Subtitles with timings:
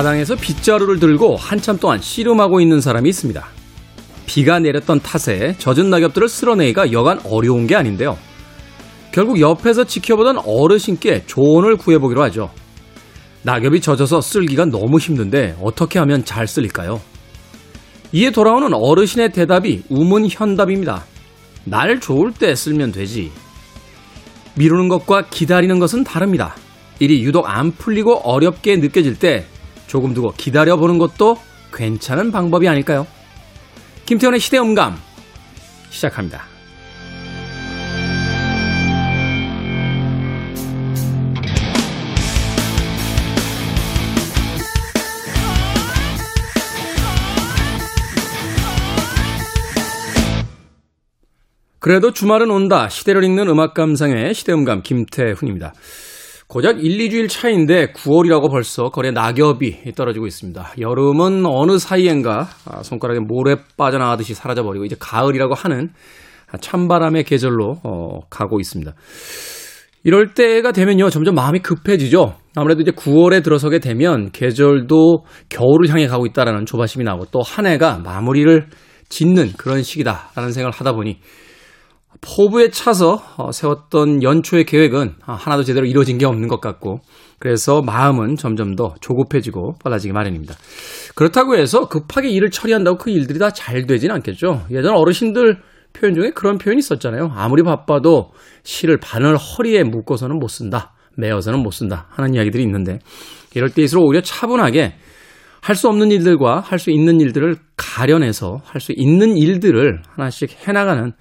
[0.00, 3.46] 마당에서 빗자루를 들고 한참 동안 씨름하고 있는 사람이 있습니다.
[4.24, 8.16] 비가 내렸던 탓에 젖은 낙엽들을 쓸어내기가 여간 어려운 게 아닌데요.
[9.12, 12.50] 결국 옆에서 지켜보던 어르신께 조언을 구해보기로 하죠.
[13.42, 17.00] 낙엽이 젖어서 쓸기가 너무 힘든데 어떻게 하면 잘 쓸릴까요?
[18.12, 21.04] 이에 돌아오는 어르신의 대답이 우문현답입니다.
[21.64, 23.30] 날 좋을 때 쓸면 되지.
[24.54, 26.54] 미루는 것과 기다리는 것은 다릅니다.
[27.00, 29.44] 일이 유독 안 풀리고 어렵게 느껴질 때
[29.90, 31.36] 조금 두고 기다려보는 것도
[31.74, 33.08] 괜찮은 방법이 아닐까요?
[34.06, 34.96] 김태현의 시대음감
[35.90, 36.44] 시작합니다.
[51.80, 52.88] 그래도 주말은 온다.
[52.88, 55.74] 시대를 읽는 음악 감상의 시대음감 김태훈입니다.
[56.50, 60.72] 고작 1, 2주일 차인데 9월이라고 벌써 거리에 낙엽이 떨어지고 있습니다.
[60.80, 65.90] 여름은 어느 사이엔가 아, 손가락에 모래 빠져나가듯이 사라져버리고 이제 가을이라고 하는
[66.60, 68.92] 찬바람의 계절로 어, 가고 있습니다.
[70.02, 72.34] 이럴 때가 되면요, 점점 마음이 급해지죠.
[72.56, 77.98] 아무래도 이제 9월에 들어서게 되면 계절도 겨울을 향해 가고 있다라는 조바심이 나고 또 한 해가
[77.98, 78.66] 마무리를
[79.08, 81.18] 짓는 그런 시기다라는 생각을 하다 보니
[82.20, 87.00] 포부에 차서 어, 세웠던 연초의 계획은 하나도 제대로 이루어진 게 없는 것 같고
[87.38, 90.54] 그래서 마음은 점점 더 조급해지고 빨라지기 마련입니다.
[91.14, 94.66] 그렇다고 해서 급하게 일을 처리한다고 그 일들이 다 잘 되지는 않겠죠.
[94.70, 95.58] 예전 어르신들
[95.92, 97.32] 표현 중에 그런 표현이 있었잖아요.
[97.34, 100.92] 아무리 바빠도 실을 바늘 허리에 묶어서는 못 쓴다.
[101.16, 102.06] 매어서는 못 쓴다.
[102.10, 102.98] 하는 이야기들이 있는데
[103.54, 104.94] 이럴 때일수록 오히려 차분하게
[105.62, 111.12] 할 수 없는 일들과 할 수 있는 일들을 가려내서 할 수 있는 일들을 하나씩 해나가는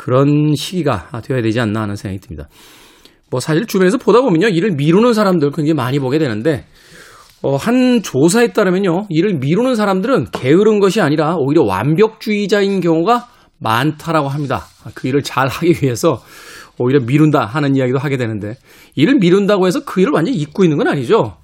[0.00, 2.48] 그런 시기가 되어야 되지 않나 하는 생각이 듭니다.
[3.30, 4.48] 뭐 사실 주변에서 보다 보면요.
[4.48, 6.64] 일을 미루는 사람들 굉장히 많이 보게 되는데
[7.42, 9.08] 어, 한 조사에 따르면요.
[9.10, 13.28] 일을 미루는 사람들은 게으른 것이 아니라 오히려 완벽주의자인 경우가
[13.58, 14.64] 많다라고 합니다.
[14.94, 16.22] 그 일을 잘 하기 위해서
[16.78, 18.54] 오히려 미룬다 하는 이야기도 하게 되는데
[18.94, 21.36] 일을 미룬다고 해서 그 일을 완전히 잊고 있는 건 아니죠.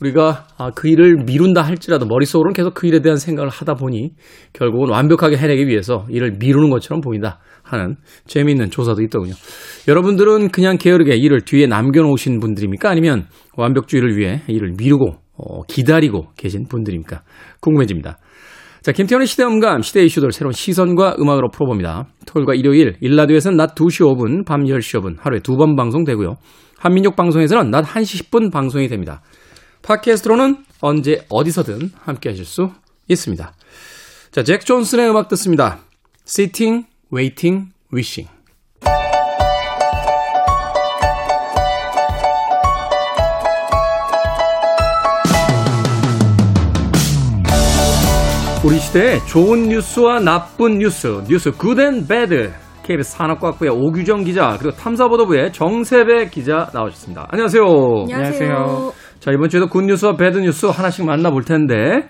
[0.00, 4.12] 우리가 아, 그 일을 미룬다 할지라도 머릿속으로는 계속 그 일에 대한 생각을 하다 보니
[4.52, 9.34] 결국은 완벽하게 해내기 위해서 일을 미루는 것처럼 보인다 하는 재미있는 조사도 있더군요.
[9.88, 12.88] 여러분들은 그냥 게으르게 일을 뒤에 남겨놓으신 분들입니까?
[12.88, 13.26] 아니면
[13.56, 17.22] 완벽주의를 위해 일을 미루고 어, 기다리고 계신 분들입니까?
[17.60, 18.18] 궁금해집니다.
[18.82, 22.06] 자, 김태현의 시대음감, 시대 이슈들 새로운 시선과 음악으로 풀어봅니다.
[22.26, 26.36] 토요일과 일요일, 일라디오에서는 낮 2시 5분, 밤 10시 5분, 하루에 두 번 방송되고요.
[26.78, 29.20] 한민족 방송에서는 낮 1시 10분 방송이 됩니다.
[29.82, 32.70] 팟캐스트로는 언제 어디서든 함께 하실 수
[33.08, 33.52] 있습니다.
[34.30, 35.78] 자, 잭 존슨의 음악 듣습니다.
[36.26, 38.30] Sitting, Waiting, Wishing.
[48.64, 52.52] 우리 시대의 좋은 뉴스와 나쁜 뉴스, 뉴스 good and bad.
[52.82, 57.28] KBS 산업과학부의 오규정 기자, 그리고 탐사보도부의 정새배 기자 나오셨습니다.
[57.30, 57.62] 안녕하세요.
[58.10, 58.92] 안녕하세요.
[59.20, 62.08] 자, 이번 주에도 굿뉴스와 배드뉴스 하나씩 만나볼 텐데,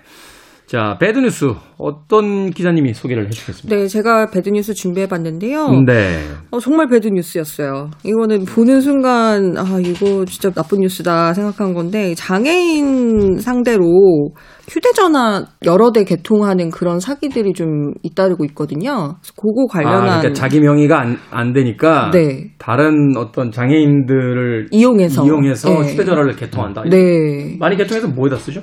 [0.69, 1.47] 자, 배드뉴스
[1.79, 3.75] 어떤 기자님이 소개를 해주셨습니까?
[3.75, 5.67] 네, 제가 배드뉴스 준비해봤는데요.
[5.87, 6.19] 네.
[6.51, 7.89] 어, 정말 배드뉴스였어요.
[8.03, 14.29] 이거는 보는 순간 아 이거 진짜 나쁜 뉴스다 생각한 건데 장애인 상대로
[14.69, 19.15] 휴대전화 여러 대 개통하는 그런 사기들이 좀 잇따르고 있거든요.
[19.21, 22.51] 그래서 그거 관련한 아, 그러니까 자기 명의가 안, 안 되니까 네.
[22.59, 25.93] 다른 어떤 장애인들을 이용해서 이용해서 네.
[25.93, 26.83] 휴대전화를 개통한다.
[26.91, 27.57] 네.
[27.59, 28.61] 많이 개통해서 뭐에다 쓰죠?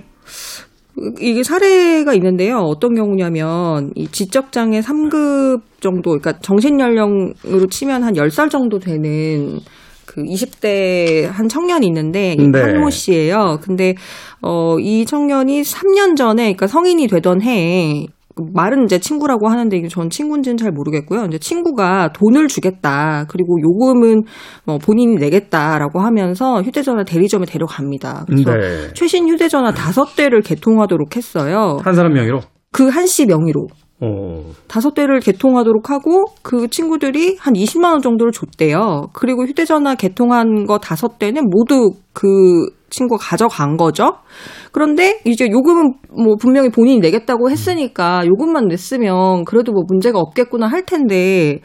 [1.20, 2.58] 이게 사례가 있는데요.
[2.58, 9.60] 어떤 경우냐면 이 지적 장애 3급 정도 그러니까 정신 연령으로 치면 한 10살 정도 되는
[10.06, 12.60] 그 20대 한 청년이 있는데 이 네.
[12.60, 13.58] 황모 씨예요.
[13.62, 13.94] 근데
[14.40, 18.15] 어 이 청년이 3년 전에 그러니까 성인이 되던 해에 그
[18.54, 21.24] 말은 이제 친구라고 하는데 이게 전 친구인지는 잘 모르겠고요.
[21.26, 23.24] 이제 친구가 돈을 주겠다.
[23.28, 24.22] 그리고 요금은
[24.64, 28.24] 뭐 본인이 내겠다라고 하면서 휴대전화 대리점에 데려갑니다.
[28.26, 28.92] 그래서 네.
[28.94, 31.78] 최신 휴대전화 다섯 대를 개통하도록 했어요.
[31.82, 32.40] 한 사람 명의로?
[32.72, 33.66] 그 한 씨 명의로.
[34.00, 34.42] 어.
[34.68, 39.08] 다섯 대를 개통하도록 하고 그 친구들이 한 20만 원 정도를 줬대요.
[39.12, 44.18] 그리고 휴대전화 개통한 거 다섯 대는 모두 그 친구가 가져간 거죠.
[44.70, 50.84] 그런데 이제 요금은 뭐 분명히 본인이 내겠다고 했으니까 요금만 냈으면 그래도 뭐 문제가 없겠구나 할
[50.84, 51.60] 텐데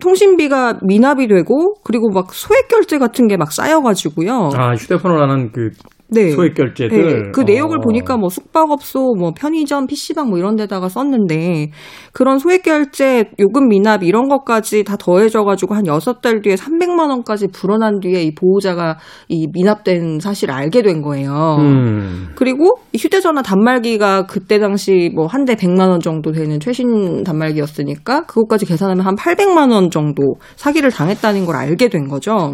[0.00, 4.50] 통신비가 미납이 되고 그리고 막 소액 결제 같은 게 막 쌓여가지고요.
[4.54, 5.70] 아, 휴대폰을 하는 그
[6.14, 6.30] 네.
[6.30, 6.96] 소액 결제들.
[7.24, 7.30] 네.
[7.32, 7.44] 그 어.
[7.44, 11.70] 내역을 보니까 뭐 숙박업소, 뭐 편의점, PC방 뭐 이런 데다가 썼는데
[12.12, 17.48] 그런 소액 결제, 요금 미납 이런 것까지 다 더해져 가지고 한 6달 뒤에 300만 원까지
[17.52, 21.58] 불어난 뒤에 이 보호자가 이 미납된 사실을 알게 된 거예요.
[21.60, 22.28] 음.
[22.34, 27.22] 그리고 이 휴대 전화 단말기가 그때 당시 뭐 한 대 100만 원 정도 되는 최신
[27.22, 32.52] 단말기였으니까 그것까지 계산하면 한 800만 원 정도 사기를 당했다는 걸 알게 된 거죠.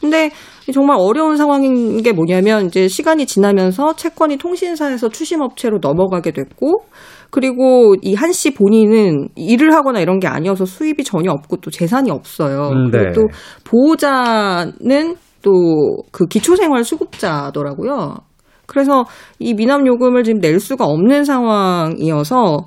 [0.00, 0.30] 근데
[0.72, 6.84] 정말 어려운 상황인 게 뭐냐면 이제 시간이 지나면서 채권이 통신사에서 추심업체로 넘어가게 됐고
[7.30, 12.10] 그리고 이 한 씨 본인은 일을 하거나 이런 게 아니어서 수입이 전혀 없고 또 재산이
[12.10, 12.68] 없어요.
[12.68, 12.98] 음, 네.
[12.98, 13.28] 그리고 또
[13.64, 15.50] 보호자는 또
[16.12, 18.16] 그 기초생활 수급자더라고요.
[18.66, 19.04] 그래서
[19.38, 22.58] 이 미납 요금을 지금 낼 수가 없는 상황이어서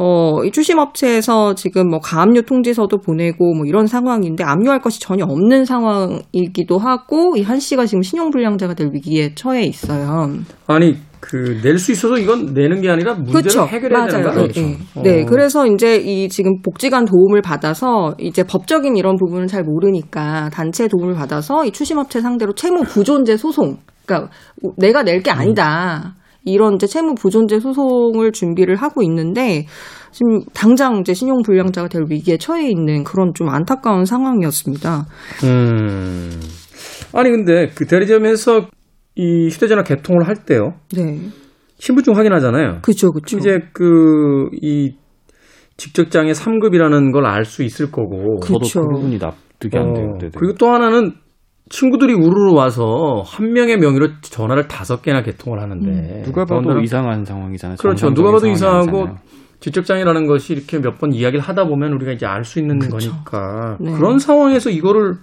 [0.00, 5.64] 어, 이 추심업체에서 지금 뭐 가압류 통지서도 보내고 뭐 이런 상황인데 압류할 것이 전혀 없는
[5.64, 10.28] 상황이기도 하고 이 한 씨가 지금 신용불량자가 될 위기에 처해 있어요.
[10.66, 13.66] 아니 그낼수 있어서 이건 내는 게 아니라 문제를 그렇죠.
[13.66, 14.34] 해결해야 되는 거죠.
[14.40, 14.60] 그렇죠.
[14.60, 14.76] 네.
[14.94, 15.02] 어.
[15.02, 20.86] 네, 그래서 이제 이 지금 복지관 도움을 받아서 이제 법적인 이런 부분을 잘 모르니까 단체
[20.86, 24.30] 도움을 받아서 이 추심업체 상대로 채무 부존재 소송 그러니까
[24.76, 26.14] 내가 낼 게 아니다.
[26.48, 29.66] 이런 이제 채무 부존재 소송을 준비를 하고 있는데
[30.12, 35.06] 지금 당장 이제 신용 불량자가 될 위기에 처해 있는 그런 좀 안타까운 상황이었습니다.
[35.44, 36.30] 음.
[37.12, 38.68] 아니 근데 그 대리점에서
[39.14, 40.74] 이 휴대전화 개통을 할 때요.
[40.94, 41.18] 네.
[41.78, 42.80] 신분증 확인하잖아요.
[42.82, 43.38] 그렇죠, 그렇죠.
[43.38, 44.92] 이제 그 이
[45.76, 48.40] 직접장애 3급이라는 걸 알 수 있을 거고.
[48.40, 48.64] 그렇죠.
[48.68, 50.06] 저도 그 부분이 납득이 안 돼요.
[50.14, 51.12] 어, 그리고 또 하나는
[51.70, 56.22] 친구들이 우르르 와서 한 명의 명의로 전화를 다섯 개나 개통을 하는데 음.
[56.24, 57.76] 누가 봐도 이상한 상황이잖아요.
[57.78, 58.12] 그렇죠.
[58.14, 59.08] 누가 봐도 이상하고
[59.60, 63.10] 지적장애라는 것이 이렇게 몇 번 이야기를 하다 보면 우리가 이제 알 수 있는 그렇죠.
[63.10, 63.92] 거니까 네.
[63.92, 65.14] 그런 상황에서 이거를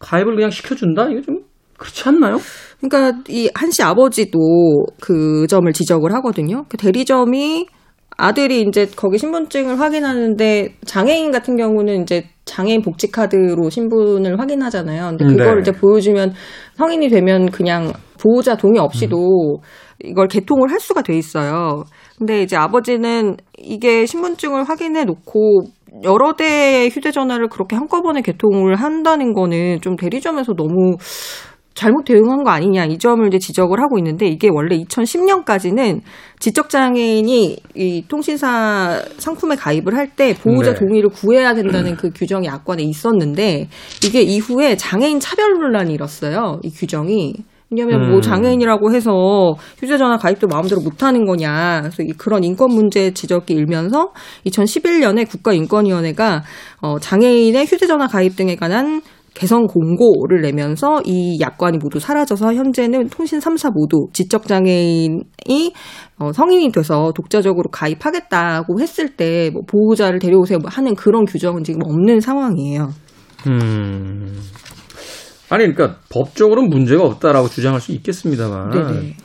[0.00, 1.08] 가입을 그냥 시켜준다?
[1.10, 1.38] 이거 좀
[1.78, 2.38] 그렇지 않나요?
[2.80, 4.38] 그러니까 이 한 씨 아버지도
[5.00, 6.64] 그 점을 지적을 하거든요.
[6.68, 7.66] 그 대리점이
[8.16, 15.08] 아들이 이제 거기 신분증을 확인하는데 장애인 같은 경우는 이제 장애인 복지 카드로 신분을 확인하잖아요.
[15.08, 15.60] 근데 그걸 네.
[15.60, 16.34] 이제 보여주면
[16.74, 19.60] 성인이 되면 그냥 보호자 동의 없이도 음.
[20.02, 21.84] 이걸 개통을 할 수가 돼 있어요.
[22.18, 25.62] 근데 이제 아버지는 이게 신분증을 확인해 놓고
[26.02, 30.96] 여러 대의 휴대전화를 그렇게 한꺼번에 개통을 한다는 거는 좀 대리점에서 너무
[31.74, 36.00] 잘못 대응한 거 아니냐 이 점을 이제 지적을 하고 있는데 이게 원래 2010년까지는
[36.38, 40.78] 지적 장애인이 이 통신사 상품에 가입을 할 때 보호자 네.
[40.78, 43.68] 동의를 구해야 된다는 그 규정이 약관에 있었는데
[44.04, 46.60] 이게 이후에 장애인 차별 논란이 일었어요.
[46.62, 47.34] 이 규정이.
[47.70, 48.10] 왜냐하면 뭐 음.
[48.12, 51.80] 뭐 장애인이라고 해서 휴대전화 가입도 마음대로 못하는 거냐.
[51.80, 54.12] 그래서 그런 인권 문제 지적이 일면서
[54.46, 56.44] 2011년에 국가인권위원회가
[56.82, 59.02] 어, 장애인의 휴대전화 가입 등에 관한
[59.34, 65.72] 개선 공고를 내면서 이 약관이 모두 사라져서 현재는 통신 3사 모두 지적장애인이
[66.18, 71.80] 어, 성인이 돼서 독자적으로 가입하겠다고 했을 때 뭐 보호자를 데려오세요 뭐 하는 그런 규정은 지금
[71.84, 72.90] 없는 상황이에요.
[73.46, 74.40] 음.
[75.50, 78.70] 아니, 그러니까 법적으로는 문제가 없다라고 주장할 수 있겠습니다만.
[78.70, 79.16] 네네.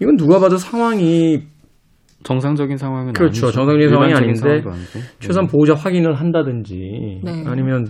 [0.00, 1.42] 이건 누가 봐도 상황이
[2.22, 3.46] 정상적인 상황은 그렇죠.
[3.46, 3.52] 아니죠.
[3.52, 4.62] 정상적인 상황이 아닌데
[5.18, 7.44] 최소한 보호자 확인을 한다든지 네.
[7.46, 7.88] 아니면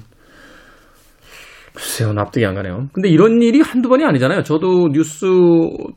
[1.74, 2.88] 글쎄요, 납득이 안 가네요.
[2.92, 4.42] 근데 이런 일이 한두 번이 아니잖아요.
[4.42, 5.26] 저도 뉴스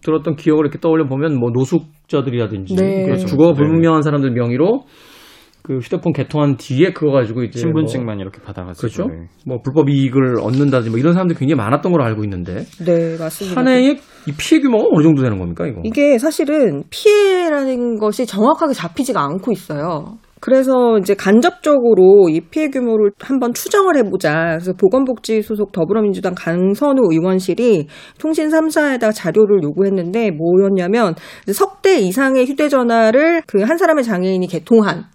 [0.02, 3.06] 들었던 기억을 이렇게 떠올려 보면 뭐 노숙자들이라든지 네.
[3.06, 3.26] 그렇죠.
[3.26, 4.86] 주거 불분명한 사람들 명의로
[5.62, 9.08] 그 휴대폰 개통한 뒤에 그거 가지고 이제 신분증만 뭐 이렇게 받아가지고 그렇죠.
[9.12, 9.28] 네.
[9.48, 12.66] 뭐 불법 이익을 얻는다든지 뭐 이런 사람들이 굉장히 많았던 걸로 알고 있는데.
[12.86, 13.60] 네, 맞습니다.
[13.60, 13.98] 한 해에
[14.28, 15.82] 이 피해 규모가 어느 정도 되는 겁니까 이거?
[15.84, 20.18] 이게 사실은 피해라는 것이 정확하게 잡히지가 않고 있어요.
[20.46, 24.32] 그래서 이제 간접적으로 이 피해 규모를 한번 추정을 해보자.
[24.52, 27.88] 그래서 보건복지 소속 더불어민주당 강선우 의원실이
[28.20, 31.16] 통신 3사에다 자료를 요구했는데 뭐였냐면
[31.52, 35.06] 석 대 이상의 휴대전화를 그 한 사람의 장애인이 개통한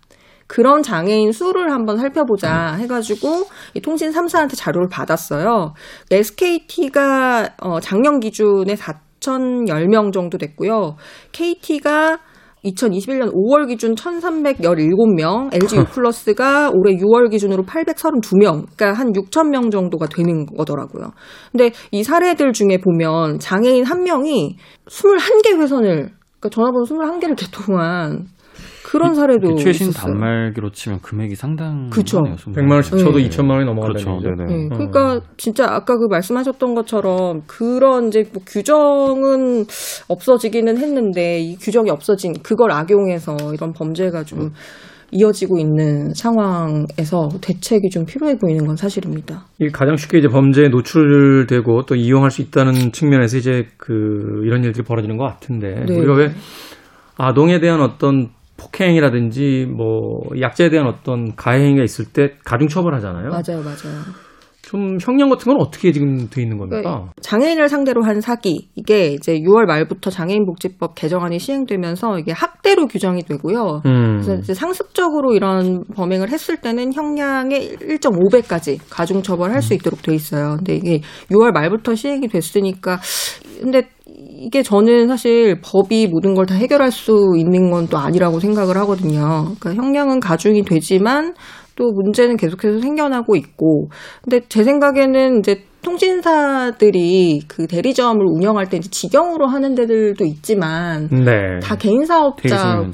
[0.48, 3.44] 그런 장애인 수를 한번 살펴보자 해가지고
[3.74, 5.74] 이 통신 3사한테 자료를 받았어요.
[6.10, 10.96] SKT가 어 작년 기준에 4,010명 정도 됐고요.
[11.32, 12.18] KT가
[12.64, 20.06] 2021년 5월 기준 1,317명, LG U 플러스가 올해 6월 기준으로 832명, 그러니까 한 6,000명 정도가
[20.06, 21.12] 되는 거더라고요.
[21.52, 28.26] 근데 이 사례들 중에 보면 장애인 한 명이 21개 회선을, 그러니까 전화번호 21개를 개통한
[28.90, 30.12] 그런 사례도 최신 있었어요.
[30.12, 31.90] 단말기로 치면 금액이 상당하네요.
[31.90, 32.22] 그렇죠.
[32.22, 33.28] 100만 원씩 쳐도 네.
[33.28, 34.42] 2천만 원이 넘어간다는 그렇죠.
[34.42, 34.68] 네, 네.
[34.68, 39.64] 그러니까 진짜 아까 그 말씀하셨던 것처럼 그런 이제 뭐 규정은
[40.08, 44.50] 없어지기는 했는데 이 규정이 없어진 그걸 악용해서 이런 범죄가 좀
[45.12, 49.44] 이어지고 있는 상황에서 대책이 좀 필요해 보이는 건 사실입니다.
[49.60, 54.84] 이 가장 쉽게 이제 범죄에 노출되고 또 이용할 수 있다는 측면에서 이제 그 이런 일들이
[54.84, 55.96] 벌어지는 것 같은데 네.
[55.96, 56.30] 우리가 왜
[57.16, 63.30] 아동에 대한 어떤 폭행이라든지 뭐 약자에 대한 어떤 가해 행위가 있을 때 가중 처벌하잖아요.
[63.30, 64.29] 맞아요, 맞아요.
[64.70, 67.06] 좀 형량 같은 건 어떻게 지금 돼 있는 겁니까?
[67.22, 73.82] 장애인을 상대로 한 사기 이게 이제 6월 말부터 장애인복지법 개정안이 시행되면서 이게 학대로 규정이 되고요.
[73.84, 74.20] 음.
[74.20, 80.54] 그래서 이제 상습적으로 이런 범행을 했을 때는 형량의 1.5배까지 가중 처벌할 수 있도록 돼 있어요.
[80.58, 81.00] 근데 이게
[81.32, 83.00] 6월 말부터 시행이 됐으니까
[83.60, 83.88] 근데
[84.42, 89.54] 이게 저는 사실 법이 모든 걸 다 해결할 수 있는 건 또 아니라고 생각을 하거든요.
[89.58, 91.34] 그러니까 형량은 가중이 되지만
[91.80, 93.88] 또 문제는 계속해서 생겨나고 있고.
[94.22, 101.58] 근데 제 생각에는 이제 통신사들이 그 대리점을 운영할 때 이제 직영으로 하는 데들도 있지만 네.
[101.62, 102.90] 다 개인 사업자고.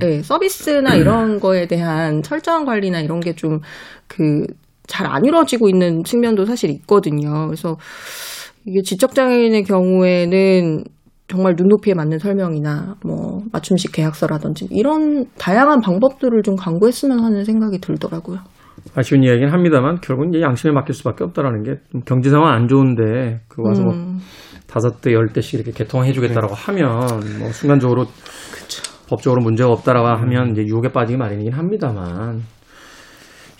[0.00, 0.16] 네.
[0.16, 4.48] 예, 서비스나 이런 거에 대한 철저한 관리나 이런 게좀그
[4.88, 7.46] 잘안 이루어지고 있는 측면도 사실 있거든요.
[7.46, 7.76] 그래서
[8.66, 10.84] 이게 지적장애인의 경우에는
[11.26, 18.38] 정말 눈높이에 맞는 설명이나 뭐 맞춤식 계약서라든지 이런 다양한 방법들을 좀 강구했으면 하는 생각이 들더라고요.
[18.94, 23.62] 아쉬운 이야기는 합니다만 결국은 이제 양심에 맡길 수밖에 없다라는 게 경제 상황 안 좋은데 그
[23.62, 24.18] 와서 뭐 음,
[24.66, 26.88] 다섯 대 열 대씩 이렇게 개통해 주겠다라고 하면
[27.38, 28.04] 뭐 순간적으로
[29.08, 32.42] 법적으로 문제가 없다라고 하면 이제 유혹에 빠지기 마련이긴 합니다만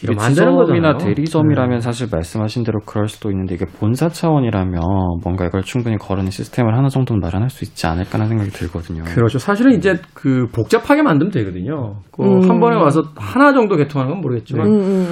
[0.03, 0.97] 이게 지점이나.
[0.99, 1.81] 대리점이라면 네.
[1.81, 4.81] 사실 말씀하신 대로 그럴 수도 있는데 이게 본사 차원이라면
[5.23, 9.05] 뭔가 이걸 충분히 거르는 시스템을 하나 정도는 마련할 수 있지 않을까라는 생각이 들거든요.
[9.05, 9.39] 그렇죠.
[9.39, 11.97] 사실은 이제 그 복잡하게 만들면 되거든요.
[12.11, 12.51] 그 음.
[12.51, 15.07] 한 번에 와서 하나 정도 개통하는 건 모르겠지만 음, 음,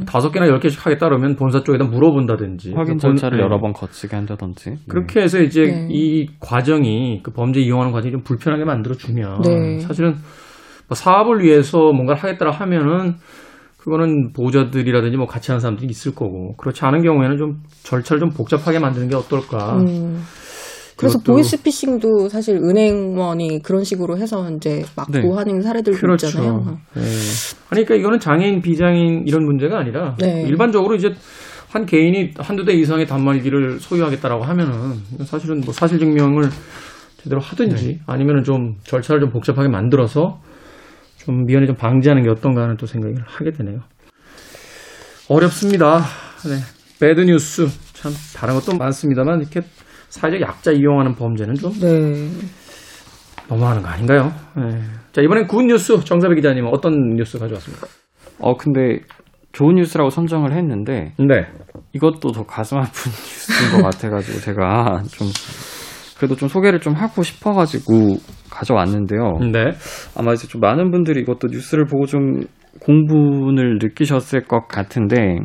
[0.00, 0.04] 음.
[0.06, 3.44] 다섯 개나 열 개씩 하겠다 그러면 본사 쪽에다 물어본다든지 확인 본- 절차를 네.
[3.44, 4.70] 여러 번 거치게 한다든지.
[4.70, 4.76] 네.
[4.88, 5.88] 그렇게 해서 이제 네.
[5.90, 9.78] 이 과정이 그 범죄 이용하는 과정이 좀 불편하게 만들어 주면 네.
[9.80, 10.14] 사실은
[10.88, 13.14] 뭐 사업을 위해서 뭔가를 하겠다라 하면은
[13.86, 18.80] 그거는 보호자들이라든지 뭐 같이 하는 사람들이 있을 거고 그렇지 않은 경우에는 좀 절차를 좀 복잡하게
[18.80, 19.76] 만드는 게 어떨까.
[19.76, 20.24] 음.
[20.96, 25.22] 그래서 보이스피싱도 사실 은행원이 그런 식으로 해서 이제 막고 네.
[25.28, 26.26] 하는 사례들도 그렇죠.
[26.26, 26.78] 있잖아요.
[26.94, 27.02] 네.
[27.70, 30.42] 아니, 그러니까 이거는 장애인, 비장애인 이런 문제가 아니라 네.
[30.48, 31.10] 일반적으로 이제
[31.68, 34.94] 한 개인이 한두 대 이상의 단말기를 소유하겠다라고 하면은
[35.26, 36.48] 사실은 뭐 사실 증명을
[37.18, 38.00] 제대로 하든지 네.
[38.06, 40.40] 아니면은 좀 절차를 좀 복잡하게 만들어서
[41.26, 43.80] 좀 미연에 좀 방지하는 게 어떤가 하는 또 생각을 하게 되네요.
[45.28, 45.98] 어렵습니다.
[46.44, 46.60] 네.
[47.00, 49.60] bad news 참 다른 것도 많습니다만 이렇게
[50.08, 52.30] 사회적 약자 이용하는 범죄는 좀 네.
[53.48, 54.32] 너무하는 거 아닌가요?
[54.56, 54.80] 네.
[55.12, 57.88] 자 이번엔 good news 정새배 기자님은 어떤 뉴스 가져왔습니까?
[58.38, 59.00] 어 근데
[59.50, 61.46] 좋은 뉴스라고 선정을 했는데 네.
[61.92, 65.26] 이것도 더 가슴 아픈 뉴스인 것 같아가지고 제가 좀
[66.16, 68.16] 그래도 좀 소개를 좀 하고 싶어가지고
[68.50, 69.38] 가져왔는데요.
[69.52, 69.72] 네.
[70.16, 72.42] 아마 이제 좀 많은 분들이 이것도 뉴스를 보고 좀
[72.80, 75.38] 공분을 느끼셨을 것 같은데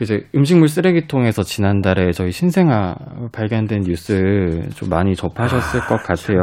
[0.00, 2.94] 이제 음식물 쓰레기통에서 지난달에 저희 신생아
[3.32, 6.42] 발견된 뉴스 좀 많이 접하셨을 것 같아요.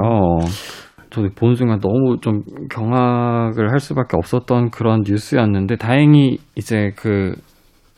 [1.10, 7.34] 저도 본 순간 너무 좀 경악을 할 수밖에 없었던 그런 뉴스였는데 다행히 이제 그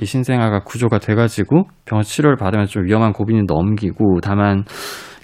[0.02, 4.64] 이 신생아가 구조가 돼가지고 병원 치료를 받으면 좀 위험한 고비는 넘기고 다만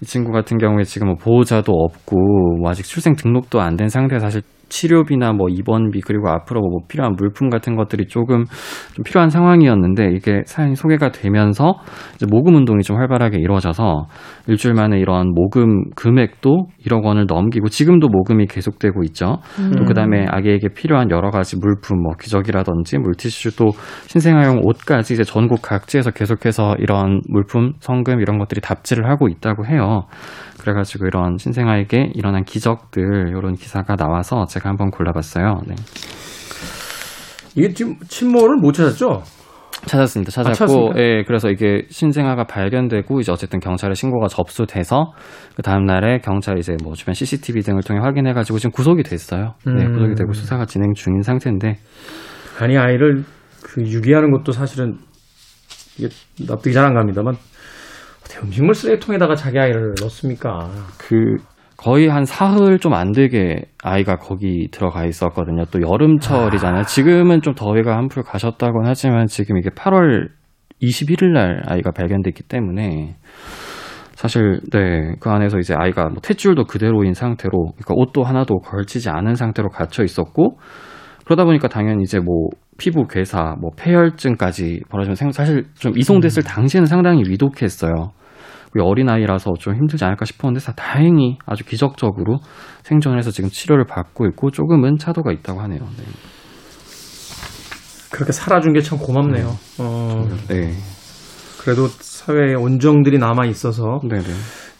[0.01, 4.19] 이 친구 같은 경우에 지금 뭐 보호자도 없고 뭐 아직 출생 등록도 안 된 상태에
[4.19, 8.45] 사실 치료비나 뭐 입원비 그리고 앞으로 뭐 필요한 물품 같은 것들이 조금
[8.93, 11.75] 좀 필요한 상황이었는데 이게 사연이 소개가 되면서
[12.15, 14.07] 이제 모금 운동이 좀 활발하게 이루어져서
[14.47, 19.37] 일주일 만에 이런 모금 금액도 1억 원을 넘기고 지금도 모금이 계속되고 있죠.
[19.59, 19.71] 음.
[19.77, 23.69] 또 그다음에 아기에게 필요한 여러 가지 물품 뭐 기저귀라든지 물티슈 또
[24.07, 29.84] 신생아용 옷까지 이제 전국 각지에서 계속해서 이런 물품 성금 이런 것들이 답지를 하고 있다고 해요.
[30.59, 35.61] 그래가지고 이런 신생아에게 일어난 기적들 이런 기사가 나와서 제가 한번 골라봤어요.
[35.67, 35.75] 네.
[37.55, 39.23] 이게 지금 친모를 못 찾았죠?
[39.85, 40.31] 찾았습니다.
[40.31, 40.99] 찾았고, 찾았습니까?
[40.99, 45.11] 예, 그래서 이게 신생아가 발견되고 이제 어쨌든 경찰에 신고가 접수돼서
[45.55, 49.53] 그 다음 날에 경찰이 이제 뭐 주변 CCTV 등을 통해 확인해가지고 지금 구속이 됐어요.
[49.65, 49.93] 네, 음.
[49.93, 51.77] 구속이 되고 수사가 진행 중인 상태인데
[52.59, 53.23] 아니 아이를
[53.63, 54.97] 그 유기하는 것도 사실은
[55.97, 56.09] 이게
[56.47, 57.35] 납득이 잘 안 갑니다만
[58.43, 60.69] 음식물 쓰레기통에다가 자기 아이를 넣습니까?
[60.97, 61.37] 그
[61.77, 65.65] 거의 한 사흘 좀 안 되게 아이가 거기 들어가 있었거든요.
[65.65, 66.83] 또 여름철이잖아요.
[66.83, 70.29] 지금은 좀 더위가 한풀 가셨다고는 하지만 지금 이게 8월
[70.81, 73.15] 21일 날 아이가 발견됐기 때문에
[74.13, 79.35] 사실 네 그 안에서 이제 아이가 뭐 탯줄도 그대로인 상태로 그러니까 옷도 하나도 걸치지 않은
[79.35, 80.57] 상태로 갇혀 있었고
[81.25, 86.85] 그러다 보니까 당연히 이제 뭐 피부 괴사, 뭐 폐혈증까지 벌어지면 생- 사실 좀 이송됐을 당시에는
[86.85, 88.11] 상당히 위독했어요.
[88.81, 92.39] 어린 아이라서 좀 힘들지 않을까 싶었는데 다행히 아주 기적적으로
[92.83, 95.79] 생존을 해서 지금 치료를 받고 있고 조금은 차도가 있다고 하네요.
[95.97, 96.03] 네.
[98.11, 99.57] 그렇게 살아준 게 참 고맙네요.
[99.79, 100.73] 어, 네.
[101.59, 104.23] 그래도 사회에 온정들이 남아 있어서 네네.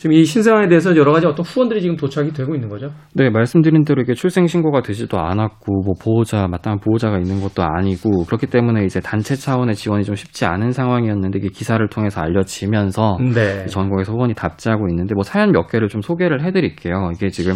[0.06, 2.92] 지금 이 신생아에 대해서 여러 가지 어떤 후원들이 지금 도착이 되고 있는 거죠.
[3.16, 8.26] 네, 말씀드린 대로 이게 출생 신고가 되지도 않았고 뭐 보호자 마땅한 보호자가 있는 것도 아니고
[8.26, 13.66] 그렇기 때문에 이제 단체 차원의 지원이 좀 쉽지 않은 상황이었는데 이게 기사를 통해서 알려지면서 네.
[13.66, 17.10] 전국에서 후원이 답지하고 있는데 뭐 사연 몇 개를 좀 소개를 해드릴게요.
[17.16, 17.56] 이게 지금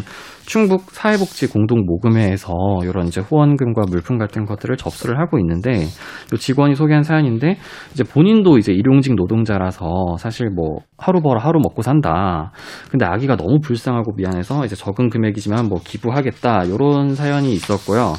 [0.49, 2.51] 충북 사회복지 공동 모금회에서
[2.81, 5.83] 이런 이제 후원금과 물품 같은 것들을 접수를 하고 있는데
[6.33, 7.57] 이 직원이 소개한 사연인데
[7.91, 12.51] 이제 본인도 이제 일용직 노동자라서 사실 뭐 하루 벌어 하루 먹고 산다.
[12.89, 18.13] 근데 아기가 너무 불쌍하고 미안해서 이제 적은 금액이지만 뭐 기부하겠다 이런 사연이 있었고요.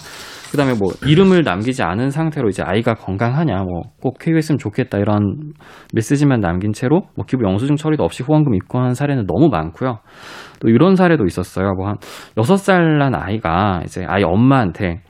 [0.53, 5.53] 그다음에 뭐 이름을 남기지 않은 상태로 이제 아이가 건강하냐 뭐 꼭 쾌유했으면 좋겠다 이런
[5.95, 9.99] 메시지만 남긴 채로 뭐 기부 영수증 처리도 없이 후원금 입금한 사례는 너무 많고요.
[10.61, 11.75] 또 이런 사례도 있었어요.
[11.75, 11.97] 뭐 한
[12.37, 15.03] 여섯 살 난 아이가 이제 아이 엄마한테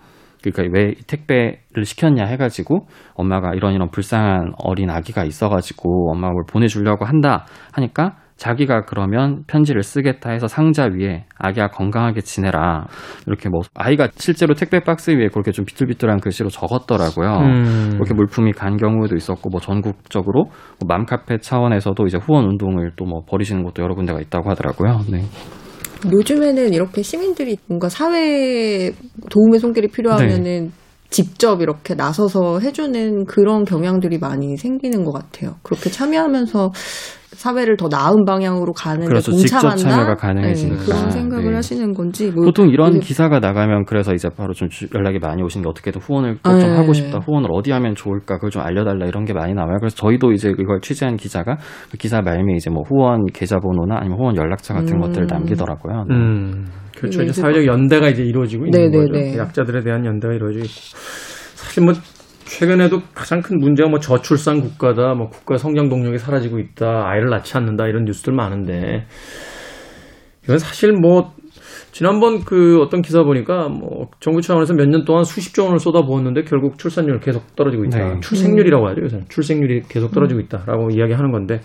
[0.42, 7.04] 그러니까 왜 택배를 시켰냐 해가지고 엄마가 이런 이런 불쌍한 어린 아기가 있어가지고 엄마가 뭘 보내주려고
[7.04, 12.86] 한다 하니까 자기가 그러면 편지를 쓰겠다 해서 상자 위에 아기가 건강하게 지내라
[13.26, 17.28] 이렇게 뭐 아이가 실제로 택배 박스 위에 그렇게 좀 비뚤비뚤한 글씨로 적었더라고요.
[17.36, 17.90] 음.
[17.92, 23.22] 그렇게 물품이 간 경우도 있었고 뭐 전국적으로 뭐 맘카페 차원에서도 이제 후원 운동을 또 뭐
[23.26, 25.00] 벌이시는 곳도 여러 군데가 있다고 하더라고요.
[25.10, 25.24] 네.
[26.12, 28.92] 요즘에는 이렇게 시민들이 뭔가 사회
[29.28, 30.70] 도움의 손길이 필요하면은
[31.10, 35.56] 직접 이렇게 나서서 해주는 그런 경향들이 많이 생기는 것 같아요.
[35.64, 36.70] 그렇게 참여하면서
[37.32, 39.30] 사회를 더 나은 방향으로 가는 그렇죠.
[39.30, 39.76] 데 직접 동참한다.
[39.90, 40.76] 참여가 가능해지니까.
[40.76, 41.54] 네, 그런 생각을 네.
[41.54, 45.42] 하시는 건지 뭐 보통 이런 요즘- 기사가 나가면 그래서 이제 바로 좀 주- 연락이 많이
[45.42, 46.76] 오시는 게 어떻게든 후원을 꼭좀 네.
[46.76, 47.18] 하고 싶다.
[47.18, 49.76] 후원을 어디 하면 좋을까 그걸 좀 알려달라 이런 게 많이 나와요.
[49.78, 51.56] 그래서 저희도 이제 이걸 취재한 기자가
[51.90, 55.00] 그 기사 말미에 이제 뭐 후원 계좌번호나 아니면 후원 연락처 같은 음.
[55.00, 56.04] 것들을 남기더라고요.
[56.08, 56.14] 네.
[56.16, 56.66] 음.
[56.96, 57.18] 그렇죠.
[57.18, 59.28] 그리고 이제 이제 사회적 연대가 이제 이루어지고 있는 네네네.
[59.30, 59.38] 거죠.
[59.38, 60.74] 약자들에 대한 연대가 이루어지고 있고.
[61.54, 61.94] 사실 뭐
[62.50, 67.56] 최근에도 가장 큰 문제가 뭐 저출산 국가다, 뭐 국가 성장 동력이 사라지고 있다, 아이를 낳지
[67.56, 69.06] 않는다 이런 뉴스들 많은데
[70.42, 71.32] 이건 사실 뭐
[71.92, 76.76] 지난번 그 어떤 기사 보니까 뭐 정부 차원에서 몇 년 동안 수십조 원을 쏟아부었는데 결국
[76.76, 77.98] 출산율 계속 떨어지고 있다.
[77.98, 78.20] 네.
[78.20, 79.02] 출생률이라고 하죠.
[79.02, 81.60] 요새 출생률이 계속 떨어지고 있다라고 이야기하는 건데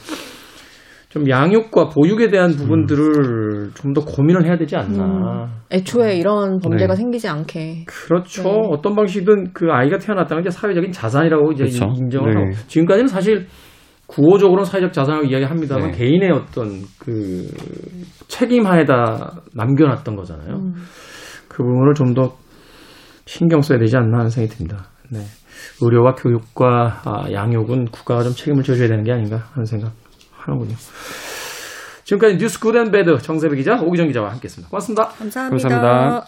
[1.16, 5.48] 좀 양육과 보육에 대한 부분들을 좀 더 고민을 해야 되지 않나.
[5.72, 6.98] 애초에 이런 범죄가 네.
[6.98, 8.44] 생기지 않게 그렇죠.
[8.44, 8.62] 네.
[8.70, 11.86] 어떤 방식이든 그 아이가 태어났다는 게 사회적인 자산이라고 이제 그렇죠.
[11.96, 12.40] 인정을 네.
[12.42, 13.48] 하고 지금까지는 사실
[14.08, 15.98] 구호적으로는 사회적 자산이라고 이야기합니다만 네.
[15.98, 17.48] 개인의 어떤 그
[18.28, 20.56] 책임 하에다 남겨놨던 거잖아요.
[20.56, 20.74] 음.
[21.48, 22.34] 그 부분을 좀 더
[23.26, 24.90] 신경 써야 되지 않나 하는 생각이 듭니다.
[25.10, 25.20] 네.
[25.82, 29.94] 의료와 교육과 아, 양육은 국가가 좀 책임을 져줘야 되는 게 아닌가 하는 생각
[30.46, 30.76] 하는군요.
[32.04, 34.70] 지금까지 뉴스 good and bad 정새배 기자, 오기정 기자와 함께했습니다.
[34.70, 35.08] 고맙습니다.
[35.10, 35.70] 감사합니다.
[35.70, 36.28] 감사합니다.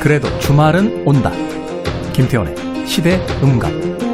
[0.00, 1.32] 그래도 주말은 온다.
[2.12, 4.07] 김태원의 시대 음감.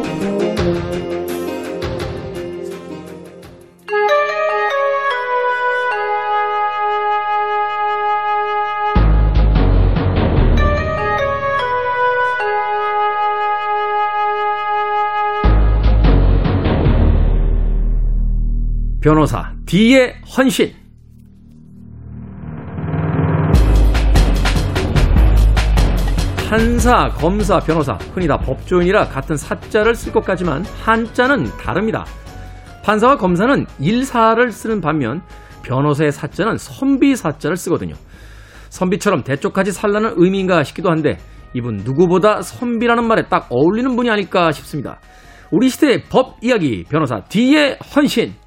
[19.05, 20.73] 변호사 D의 헌신.
[26.49, 32.07] 판사, 검사, 변호사, 흔히 다 법조인이라 같은 사자를 쓸 것 같지만 한자는 다릅니다.
[32.83, 35.21] 판사와 검사는 일사를 쓰는 반면
[35.65, 37.93] 변호사의 사자는 선비 사자를 쓰거든요.
[38.71, 41.19] 선비처럼 대쪽같이 살라는 의미인가 싶기도 한데
[41.53, 44.99] 이분 누구보다 선비라는 말에 딱 어울리는 분이 아닐까 싶습니다.
[45.51, 48.44] 우리 시대의 법 이야기 변호사 D의 헌신.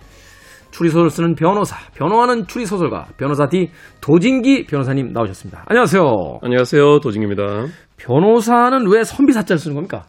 [0.77, 5.63] 추리소설 쓰는 변호사, 변호하는 추리소설가, 변호사 D 도진기 변호사님 나오셨습니다.
[5.65, 6.03] 안녕하세요.
[6.43, 6.99] 안녕하세요.
[6.99, 7.65] 도진입니다.
[7.97, 10.05] 변호사는 왜 선비 사자를 쓰는 겁니까?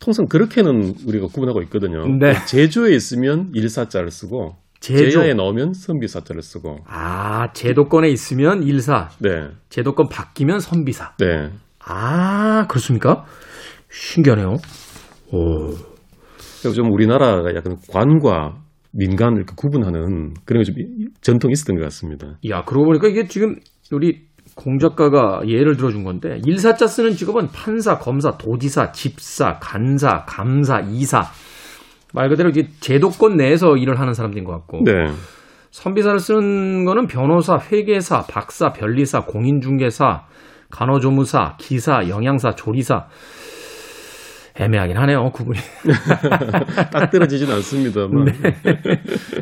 [0.00, 2.06] 통상 그렇게는 우리가 구분하고 있거든요.
[2.18, 2.32] 네.
[2.46, 5.10] 제주에 있으면 일사자를 쓰고 제주.
[5.10, 9.48] 제야에 나오면 선비사자를 쓰고 아, 제도권에 있으면 일사, 네.
[9.68, 11.16] 제도권 바뀌면 선비사.
[11.18, 11.50] 네.
[11.84, 13.24] 아, 그렇습니까?
[13.90, 14.54] 신기하네요.
[15.32, 15.74] 오.
[16.62, 18.54] 그리고 좀 우리나라가 약간 관과
[18.92, 20.74] 민간을 이렇게 구분하는 그런 게 좀
[21.20, 22.38] 전통이 있었던 것 같습니다.
[22.48, 23.56] 야, 그러고 보니까 이게 지금
[23.92, 30.80] 우리 공 작가가 예를 들어준 건데 일사자 쓰는 직업은 판사, 검사, 도지사, 집사, 간사, 감사,
[30.80, 31.22] 이사
[32.14, 34.92] 말 그대로 이게 제도권 내에서 일을 하는 사람들인 것 같고 네.
[35.70, 40.24] 선비사를 쓰는 거는 변호사, 회계사, 박사, 변리사, 공인중개사,
[40.70, 43.06] 간호조무사, 기사, 영양사, 조리사
[44.60, 45.58] 애매하긴 하네요, 구분이.
[46.92, 48.24] 딱 떨어지진 않습니다만.
[48.24, 48.32] 네.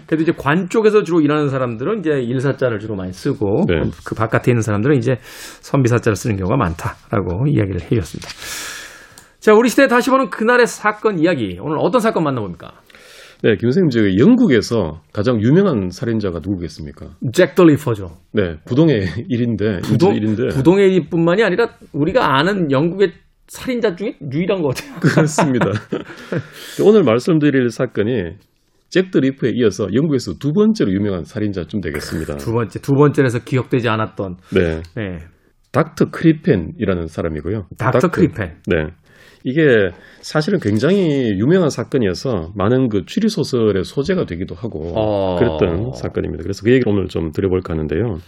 [0.07, 3.81] 그래도 이제 관 쪽에서 주로 일하는 사람들은 이제 일사자를 주로 많이 쓰고 네.
[4.05, 8.29] 그 바깥에 있는 사람들은 이제 선비사자를 쓰는 경우가 많다라고 이야기를 해주셨습니다.
[9.41, 11.59] 자, 우리 시대에 다시 보는 그날의 사건 이야기.
[11.61, 12.73] 오늘 어떤 사건 만나봅니까?
[13.43, 17.11] 네, 김 선생님, 저 영국에서 가장 유명한 살인자가 누구겠습니까?
[17.33, 18.17] 잭 더리퍼죠.
[18.33, 20.49] 네, 부동의 일인데, 부동, 일인데.
[20.49, 23.13] 부동의 일뿐만이 아니라 우리가 아는 영국의
[23.49, 25.01] 살인자 중에 유일한 것 같아요.
[25.01, 25.67] 그렇습니다.
[26.85, 28.37] 오늘 말씀드릴 사건이
[28.91, 32.37] 잭더 리프에 이어서 영국에서 두 번째로 유명한 살인자쯤 되겠습니다.
[32.37, 34.37] 두 번째, 두 번째에서 기억되지 않았던.
[34.55, 34.83] 네.
[34.95, 35.19] 네.
[35.73, 37.67] 닥터 크리펜이라는 사람이고요.
[37.77, 38.61] 닥터, 닥터 크리펜.
[38.67, 38.87] 네.
[39.45, 39.91] 이게
[40.23, 45.37] 사실은 굉장히 유명한 사건이어서 많은 그 추리 소설의 소재가 되기도 하고 어...
[45.37, 46.43] 그랬던 사건입니다.
[46.43, 48.19] 그래서 그 얘기를 오늘 좀 드려볼까 하는데요.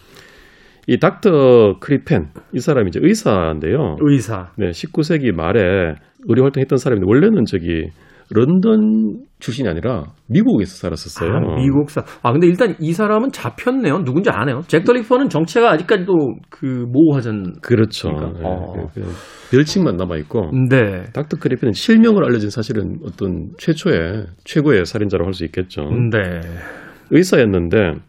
[0.88, 3.98] 이 닥터 크리펜 이 사람이 이제 의사인데요.
[4.00, 4.52] 의사.
[4.56, 5.94] 네, 19세기 말에
[6.26, 7.90] 의료 활동했던 사람인데 원래는 저기
[8.30, 11.30] 런던 출신이 아니라 미국에서 살았었어요.
[11.30, 12.02] 아, 미국사.
[12.22, 14.02] 아 근데 일단 이 사람은 잡혔네요.
[14.04, 14.62] 누군지 아네요.
[14.66, 16.12] 잭 더리퍼는 정체가 아직까지도
[16.48, 17.60] 그 모호하전.
[17.60, 18.08] 그렇죠.
[18.08, 18.88] 네, 어.
[18.94, 19.08] 그, 그
[19.50, 20.50] 별칭만 남아 있고.
[20.70, 21.04] 네.
[21.12, 25.82] 닥터 크리펜은 실명을 알려진 사실은 어떤 최초의 최고의 살인자로 할수 있겠죠.
[25.82, 26.40] 네.
[27.10, 28.07] 의사였는데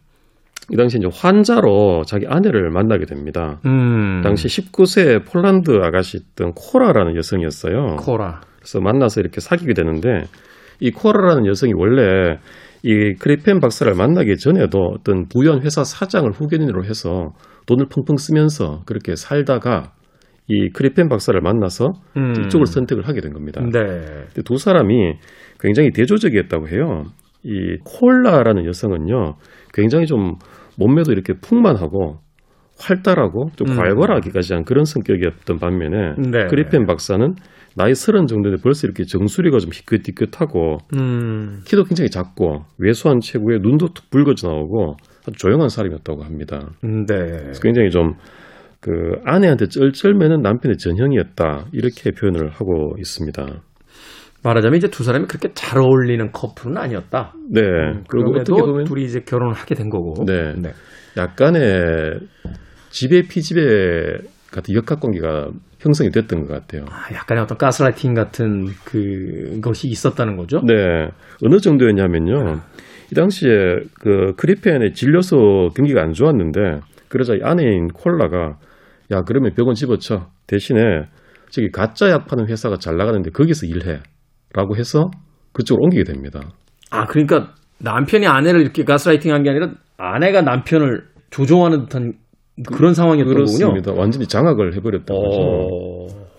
[0.71, 3.59] 이 당시 이제 환자로 자기 아내를 만나게 됩니다.
[3.65, 4.21] 음.
[4.23, 7.97] 당시 19세 폴란드 아가씨였던 코라라는 여성이었어요.
[7.97, 8.41] 코라.
[8.57, 10.23] 그래서 만나서 이렇게 사귀게 되는데
[10.79, 12.37] 이 코라라는 여성이 원래
[12.83, 17.33] 이 크리펜 박사를 만나기 전에도 어떤 부연 회사 사장을 후견인으로 해서
[17.65, 19.91] 돈을 펑펑 쓰면서 그렇게 살다가
[20.47, 22.33] 이 크리펜 박사를 만나서 음.
[22.45, 23.61] 이쪽을 선택을 하게 된 겁니다.
[23.61, 24.25] 네.
[24.45, 25.13] 두 사람이
[25.59, 27.03] 굉장히 대조적이었다고 해요.
[27.43, 29.35] 이 콜라라는 여성은요,
[29.73, 30.35] 굉장히 좀
[30.79, 32.17] 몸매도 이렇게 풍만하고
[32.79, 33.75] 활달하고 좀 음.
[33.75, 36.47] 괄괄하기까지 한 그런 성격이었던 반면에 네.
[36.49, 37.35] 크리펜 박사는
[37.75, 41.61] 나이 서른 정도인데 벌써 이렇게 정수리가 좀 희끗희끗하고 음.
[41.65, 44.95] 키도 굉장히 작고 왜소한 체구에 눈도 툭 붉어져 나오고
[45.27, 46.71] 아주 조용한 사람이었다고 합니다.
[46.81, 47.51] 네.
[47.61, 48.15] 굉장히 좀
[48.81, 53.61] 그 아내한테 쩔쩔매는 남편의 전형이었다 이렇게 표현을 하고 있습니다.
[54.43, 57.33] 말하자면 이제 두 사람이 그렇게 잘 어울리는 커플은 아니었다.
[57.49, 57.61] 네.
[57.61, 60.25] 음, 그리고 어떻게 보면 둘이 이제 결혼을 하게 된 거고.
[60.25, 60.53] 네.
[60.55, 60.71] 네.
[61.17, 62.19] 약간의
[62.89, 63.61] 지배 피지배
[64.51, 65.49] 같은 역학 관계가
[65.79, 66.85] 형성이 됐던 것 같아요.
[66.89, 70.61] 아, 약간의 어떤 가스라이팅 같은 그 것이 있었다는 거죠?
[70.65, 71.09] 네.
[71.45, 72.59] 어느 정도였냐면요.
[73.11, 73.51] 이 당시에
[73.99, 78.57] 그 크리펜의 진료소 경기가 안 좋았는데 그러자 이 아내인 콜라가
[79.11, 81.05] 야 그러면 병원 집어쳐 대신에
[81.49, 83.99] 저기 가짜 약 파는 회사가 잘 나가는데 거기서 일해.
[84.53, 85.09] 라고 해서
[85.53, 86.41] 그쪽으로 옮기게 됩니다.
[86.91, 92.13] 아, 그러니까 남편이 아내를 이렇게 가스라이팅 한 게 아니라 아내가 남편을 조종하는 듯한
[92.67, 93.85] 그런 상황이었던 그렇습니다.
[93.85, 94.01] 거군요.
[94.01, 95.21] 완전히 장악을 해버렸던 어...
[95.21, 96.29] 거죠.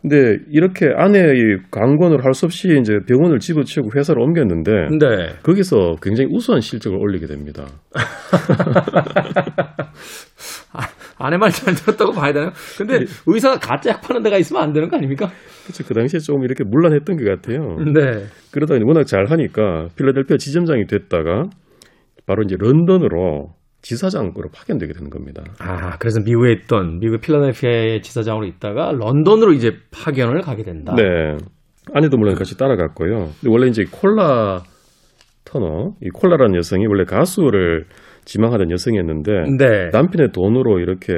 [0.00, 5.06] 근데 이렇게 아내의 강권을 할 수 없이 이제 병원을 집어치우고 회사를 옮겼는데 네.
[5.42, 7.66] 거기서 굉장히 우수한 실적을 올리게 됩니다.
[11.18, 12.50] 아, 아내 말 잘 들었다고 봐야 되나요?
[12.76, 13.04] 근데 네.
[13.26, 15.28] 의사가 가짜 약 파는 데가 있으면 안 되는 거 아닙니까?
[15.64, 15.84] 그렇죠.
[15.84, 17.76] 그 당시에 조금 이렇게 물란했던 것 같아요.
[17.92, 18.24] 네.
[18.52, 21.44] 그러다 워낙 잘 하니까 필라델피아 지점장이 됐다가
[22.26, 23.50] 바로 이제 런던으로
[23.82, 25.42] 지사장으로 파견되게 되는 겁니다.
[25.60, 30.94] 아, 그래서 미국에 있던 미국 필라델피아의 지사장으로 있다가 런던으로 이제 파견을 가게 된다.
[30.96, 31.02] 네.
[31.94, 33.30] 아내도 물론 같이 따라갔고요.
[33.46, 34.62] 원래 이제 콜라
[35.44, 37.86] 터너, 이 콜라라는 여성이 원래 가수를
[38.28, 39.88] 지망하던 여성이었는데 네.
[39.90, 41.12] 남편의 돈으로 이렇게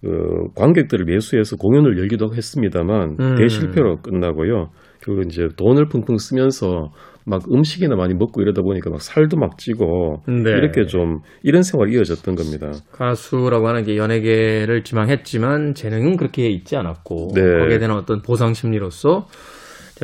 [0.00, 3.36] 그 관객들을 매수해서 공연을 열기도 했습니다만 음.
[3.36, 4.70] 대실패로 끝나고요.
[5.02, 6.90] 그리고 이제 돈을 펑펑 쓰면서
[7.24, 10.50] 막 음식이나 많이 먹고 이러다 보니까 막 살도 막 찌고 네.
[10.50, 12.72] 이렇게 좀 이런 생활이 이어졌던 겁니다.
[12.90, 17.42] 가수라고 하는 게 연예계를 지망했지만 재능은 그렇게 있지 않았고 네.
[17.42, 19.26] 거기에 대한 어떤 보상 심리로서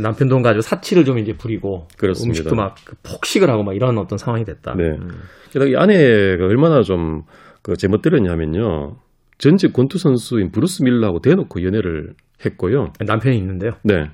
[0.02, 2.40] 남편 돈 가지고 사치를 좀 이제 부리고 그렇습니다.
[2.40, 4.74] 음식도 막그 폭식을 하고 막 이런 어떤 상황이 됐다.
[4.74, 4.90] 네.
[4.90, 5.20] 음.
[5.52, 7.24] 게다가 이 아내가 얼마나 좀
[7.66, 8.94] 그 제멋대로냐면요.
[9.38, 12.92] 전직 권투 선수인 브루스 밀러하고 대놓고 연애를 했고요.
[13.04, 13.72] 남편이 있는데요.
[13.82, 14.09] 네.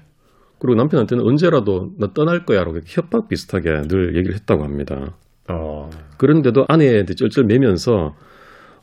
[0.58, 5.18] 그리고 남편한테는 언제라도 나 떠날 거야라고 협박 비슷하게 늘 얘기를 했다고 합니다.
[5.50, 5.90] 어.
[6.16, 8.16] 그런데도 아내한테 쩔쩔 매면서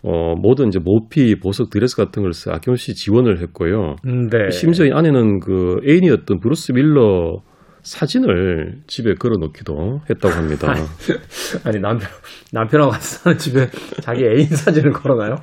[0.01, 3.95] 어, 모든 이제 모피, 보석, 드레스 같은 걸 아낌없이 지원을 했고요.
[4.03, 4.49] 네.
[4.51, 7.41] 심지어 이 아내는 그 애인이었던 브루스 밀러
[7.81, 10.73] 사진을 집에 걸어놓기도 했다고 합니다.
[11.63, 12.09] 아니 남편
[12.51, 13.69] 남편하고 같이 사는 집에
[14.01, 15.35] 자기 애인 사진을 걸어놔요?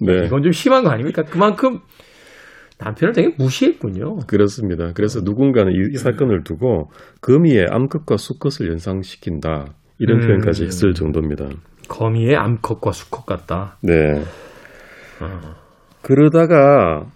[0.00, 0.26] 네.
[0.26, 1.22] 이건 좀 심한 거 아닙니까?
[1.22, 1.80] 그만큼
[2.78, 4.18] 남편을 되게 무시했군요.
[4.26, 4.92] 그렇습니다.
[4.94, 6.90] 그래서 누군가는 이, 이 사건을 두고
[7.20, 10.26] 거미의 암컷과 수컷을 연상시킨다 이런 음.
[10.26, 11.48] 표현까지 했을 정도입니다.
[11.88, 13.76] 거미의 암컷과 수컷 같다.
[13.82, 13.94] 네.
[15.20, 15.54] 어.
[16.02, 17.06] 그러다가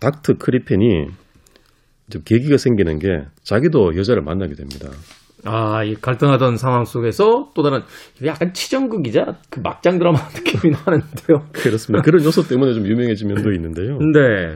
[0.00, 1.06] 닥터 크리펜이
[2.08, 4.88] 이제 계기가 생기는 게 자기도 여자를 만나게 됩니다.
[5.44, 7.80] 아, 이 갈등하던 상황 속에서 또 다른
[8.24, 11.48] 약간 치정극이자 그 막장 드라마 느낌이 나는데요.
[11.52, 12.02] 그렇습니다.
[12.02, 13.98] 그런 요소 때문에 좀 유명해진 면도 있는데요.
[14.12, 14.54] 네.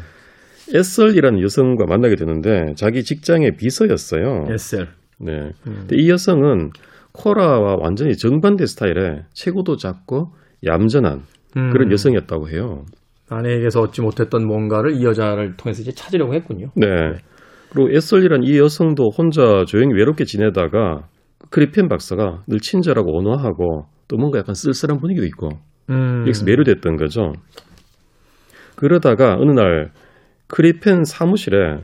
[0.75, 4.47] 에설이라는 여성과 만나게 되는데 자기 직장의 비서였어요.
[4.51, 4.89] SL.
[5.21, 5.51] 네.
[5.63, 6.71] 근데 이 여성은
[7.15, 10.33] 코라와 완전히 정반대 스타일의 체구도 작고
[10.67, 11.23] 얌전한
[11.57, 11.71] 음.
[11.71, 12.85] 그런 여성이었다고 해요.
[13.31, 16.69] 아내에게서 얻지 못했던 뭔가를 이 여자를 통해서 이제 찾으려고 했군요.
[16.77, 16.87] 네.
[17.71, 21.09] 그리고 에설이란 이 여성도 혼자 조용히 외롭게 지내다가
[21.51, 25.49] 크리펜 박사가 늘 친절하고 온화하고 또 뭔가 약간 쓸쓸한 분위기도 있고
[25.91, 26.21] 음.
[26.23, 27.33] 여기서 매료됐던 거죠.
[28.77, 29.93] 그러다가 어느 날
[30.49, 31.79] 크리펜 사무실에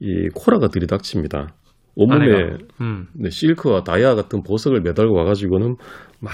[0.00, 1.48] 이 코라가 들이닥칩니다.
[1.94, 2.56] 온몸에.
[2.80, 3.06] 음.
[3.14, 5.76] 네, 실크와 다이아 같은 보석을 매달고 와가지고는
[6.20, 6.32] 막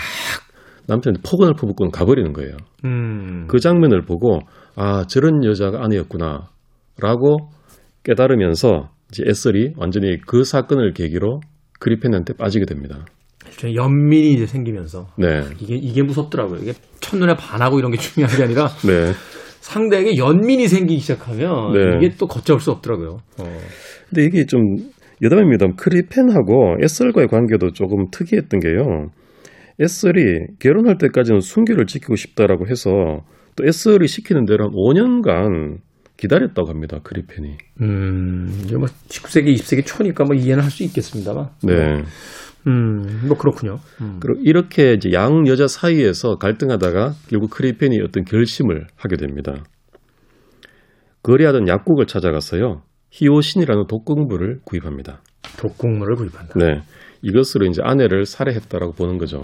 [0.87, 2.57] 남편한테 폭언을 퍼붓고는 가버리는 거예요.
[2.85, 3.47] 음.
[3.49, 4.41] 그 장면을 보고
[4.77, 7.51] 아 저런 여자가 아내였구나라고
[8.05, 11.41] 깨달으면서 이제 에설이 완전히 그 사건을 계기로
[11.81, 13.05] 그리펜한테 빠지게 됩니다.
[13.75, 16.61] 연민이 이제 생기면서 네, 이게 이게 무섭더라고요.
[16.61, 19.13] 이게 첫눈에 반하고 이런 게 중요한 게 아니라 네.
[19.61, 21.97] 상대에게 연민이 생기기 시작하면 네.
[21.97, 23.19] 이게 또 걷잡을 수 없더라고요.
[23.41, 23.59] 어.
[24.09, 24.61] 근데 이게 좀
[25.23, 25.67] 여담입니다.
[25.77, 29.11] 크리펜하고 에설과의 관계도 조금 특이했던 게요.
[29.79, 32.91] 에설이 결혼할 때까지는 순결을 지키고 싶다라고 해서
[33.57, 35.79] 또 에설이 시키는 대로 한 5년간
[36.17, 36.99] 기다렸다고 합니다.
[37.03, 37.57] 크리펜이.
[37.83, 41.51] 음, 이제 뭐 19세기, 20세기 초니까 뭐 이해는 할 수 있겠습니다만.
[41.63, 42.03] 네.
[42.67, 43.79] 음, 뭐 그렇군요.
[44.01, 44.19] 음.
[44.21, 49.63] 그리고 이렇게 이제 양 여자 사이에서 갈등하다가 결국 크리펜이 어떤 결심을 하게 됩니다.
[51.23, 52.83] 거래하던 약국을 찾아가서요.
[53.11, 55.21] 히오신이라는 독극물을 구입합니다.
[55.59, 56.55] 독국물을 구입한다.
[56.59, 56.83] 네.
[57.23, 59.41] 이것으로 이제 아내를 살해했다라고 보는 거죠.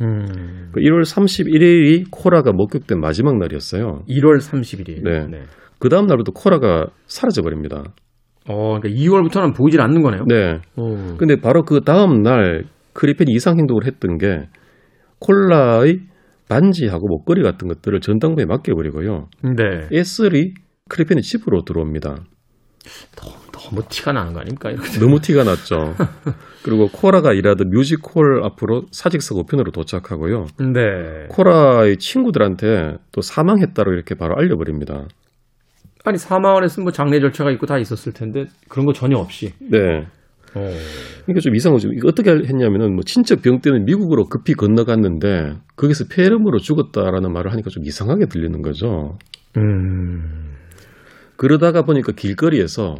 [0.00, 0.70] 음.
[0.72, 4.02] 그 1월 31일이 코라가 목격된 마지막 날이었어요.
[4.08, 5.02] 1월 31일.
[5.02, 5.42] 네.
[5.78, 7.92] 그 다음 날부터 코라가 사라져 버립니다.
[8.48, 10.24] 어, 그러니까 2월부터는 보이질 않는 거네요.
[10.26, 10.58] 네.
[10.76, 11.16] 오.
[11.16, 14.48] 근데 바로 그 다음 날 크리펜이 이상 행동을 했던 게
[15.20, 16.00] 콜라의
[16.48, 19.28] 반지하고 목걸이 같은 것들을 전당부에 맡겨버리고요.
[19.56, 19.88] 네.
[19.92, 20.54] 에슬이
[20.88, 22.16] 크리펜의 집으로 들어옵니다.
[23.52, 24.70] 너무 티가 나는 거 아닙니까?
[24.98, 25.94] 너무 티가 났죠.
[26.64, 30.46] 그리고 코라가 일하던 뮤직홀 앞으로 사직서 우편으로 도착하고요.
[30.58, 31.26] 네.
[31.28, 35.06] 코라의 친구들한테 또 사망했다고 이렇게 바로 알려버립니다.
[36.04, 39.52] 아니, 사망을 했으면 뭐 장례 절차가 있고 다 있었을 텐데 그런 거 전혀 없이.
[39.60, 40.06] 네.
[40.54, 40.70] 어.
[41.24, 41.92] 그러니까 좀 이상하죠.
[41.92, 47.70] 이거 어떻게 했냐면은 뭐 친척 병 때문에 미국으로 급히 건너갔는데 거기서 폐렴으로 죽었다라는 말을 하니까
[47.70, 49.18] 좀 이상하게 들리는 거죠.
[49.56, 50.41] 음.
[51.36, 52.96] 그러다가 보니까 길거리에서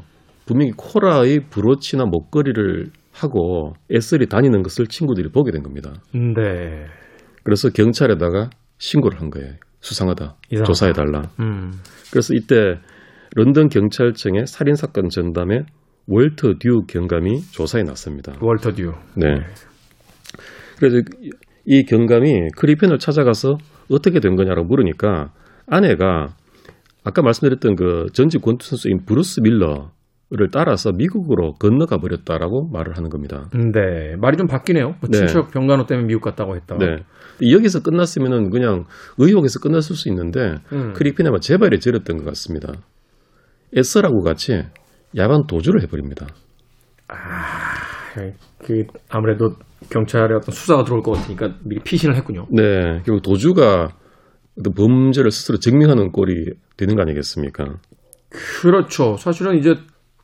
[0.46, 5.92] 분명히 코라의 브로치나 목걸이를 하고 에슬이 다니는 것을 친구들이 보게 된 겁니다.
[6.12, 6.86] 네.
[7.44, 9.54] 그래서 경찰에다가 신고를 한 거예요.
[9.80, 10.36] 수상하다.
[10.50, 10.66] 이상하다.
[10.66, 11.22] 조사해달라.
[11.40, 11.72] 음.
[12.10, 12.78] 그래서 이때
[13.34, 15.62] 런던 경찰청의 살인 사건 전담에
[16.08, 18.34] 월터 듀 경감이 조사에 났습니다.
[18.40, 18.92] 월터 듀.
[19.16, 19.26] 네.
[20.78, 21.00] 그래서
[21.64, 23.56] 이 경감이 크리펜을 찾아가서
[23.90, 25.32] 어떻게 된 거냐라고 물으니까
[25.66, 26.34] 아내가
[27.04, 33.48] 아까 말씀드렸던 그 전직 권투 선수인 브루스 밀러를 따라서 미국으로 건너가 버렸다라고 말을 하는 겁니다.
[33.52, 34.16] 네.
[34.20, 34.86] 말이 좀 바뀌네요.
[34.86, 35.18] 뭐 네.
[35.18, 36.84] 친척 병간호 때문에 미국 갔다고 했다가.
[36.84, 37.04] 네.
[37.50, 38.84] 여기서 끝났으면은 그냥
[39.18, 40.92] 의혹에서 끝났을 수 있는데 음.
[40.92, 42.72] 크리펜이 그만 제 발이 저렸던 것 같습니다.
[43.74, 44.62] 에셀하고 같이
[45.16, 46.26] 야간 도주를 해버립니다.
[48.58, 49.54] 그 아무래도
[49.90, 52.46] 경찰의 어떤 수사가 들어올 것 같으니까 미리 피신을 했군요.
[52.50, 53.88] 네, 결국 도주가
[54.76, 57.64] 범죄를 스스로 증명하는 꼴이 되는 거 아니겠습니까?
[58.30, 59.16] 그렇죠.
[59.16, 59.74] 사실은 이제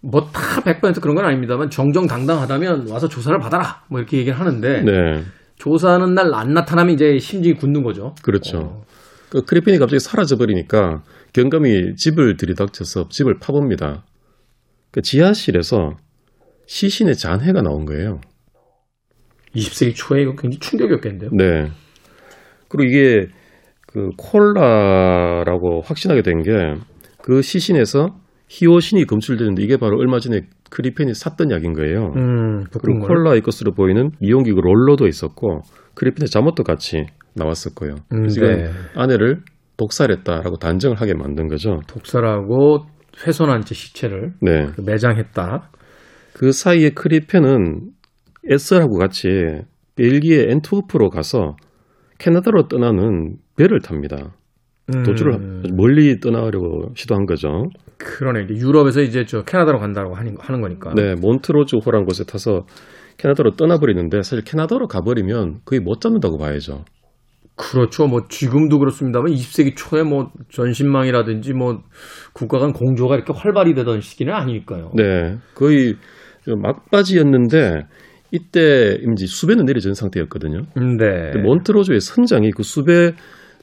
[0.03, 3.83] 뭐다 100% 그런 건 아닙니다만 정정당당하다면 와서 조사를 받아라.
[3.91, 5.25] 뭐 이렇게 얘기를 하는데 네,
[5.57, 8.15] 조사하는 날 안 나타나면 이제 심증이 굳는 거죠.
[8.23, 8.59] 그렇죠.
[8.59, 8.85] 어.
[9.31, 14.05] 그 크리핀이 갑자기 사라져 버리니까 경감이 집을 들이닥쳐서 집을 파봅니다.
[14.91, 15.97] 그 지하실에서
[16.67, 18.21] 시신의 잔해가 나온 거예요.
[19.55, 21.31] 20세기 초에 이거 굉장히 충격이었겠는데요.
[21.33, 21.71] 네.
[22.69, 23.29] 그리고 이게
[23.89, 26.53] 그 콜라라고 확신하게 된 게
[27.29, 28.17] 그 시신에서
[28.49, 32.13] 히오신이 검출되는데 이게 바로 얼마 전에 크리펜이 샀던 약인 거예요.
[32.17, 35.61] 음, 그리고 콜라의 것으로 보이는 이용기구 롤러도 있었고
[35.95, 37.97] 크리펜의 잠옷도 같이 나왔었고요.
[38.13, 38.71] 음, 그래서 네.
[38.95, 39.43] 아내를
[39.77, 41.81] 독살했다라고 단정을 하게 만든 거죠.
[41.87, 42.87] 독살하고
[43.27, 44.67] 훼손한 채 시체를 네.
[44.75, 45.71] 그 매장했다.
[46.33, 47.91] 그 사이에 크리펜은
[48.49, 49.29] 에셀하고 같이
[49.97, 51.57] 벨기에 엔트워프로 가서
[52.19, 54.35] 캐나다로 떠나는 배를 탑니다.
[55.05, 57.49] 도주를 음, 멀리 떠나려고 시도한 거죠.
[57.99, 58.47] 그러네.
[58.49, 60.95] 유럽에서 이제 저 캐나다로 간다고 하는, 거니까.
[60.95, 62.65] 네, 몬트로즈 호라는 곳에 타서
[63.19, 66.85] 캐나다로 떠나버리는데 사실 캐나다로 가버리면 거의 못 잡는다고 봐야죠.
[67.57, 68.07] 그렇죠.
[68.07, 71.83] 뭐 지금도 그렇습니다만 20세기 초에 뭐 전신망이라든지 뭐
[72.33, 74.93] 국가 간 공조가 이렇게 활발히 되던 시기는 아니니까요.
[74.95, 75.97] 네, 거의
[76.47, 77.83] 막바지였는데
[78.31, 80.67] 이때 이제 수배는 내려진 상태였거든요.
[80.99, 81.41] 네.
[81.41, 83.13] 몬트로조의 선장이 그 수배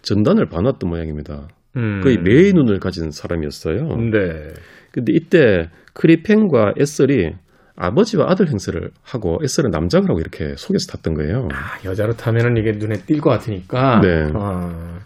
[0.02, 1.48] 전단을 봐놨던 모양입니다.
[1.78, 2.02] 음.
[2.02, 3.88] 거의 매의 눈을 가진 사람이었어요.
[4.12, 4.54] 네.
[4.92, 7.34] 근데 이때 크리펜과 에셀이
[7.76, 11.50] 아버지와 아들 행세를 하고 에셀은 남작을 하고 이렇게 속에서 탔던 거예요.
[11.52, 14.00] 아, 여자로 타면은 이게 눈에 띌 것 같으니까.
[14.00, 14.32] 네.
[14.34, 15.00] 아.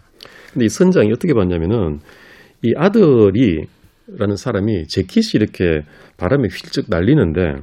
[0.52, 1.98] 근데 이 선장이 어떻게 봤냐면은
[2.62, 5.82] 이 아들이라는 사람이 재킷이 이렇게
[6.16, 7.56] 바람에 휠쩍 날리는데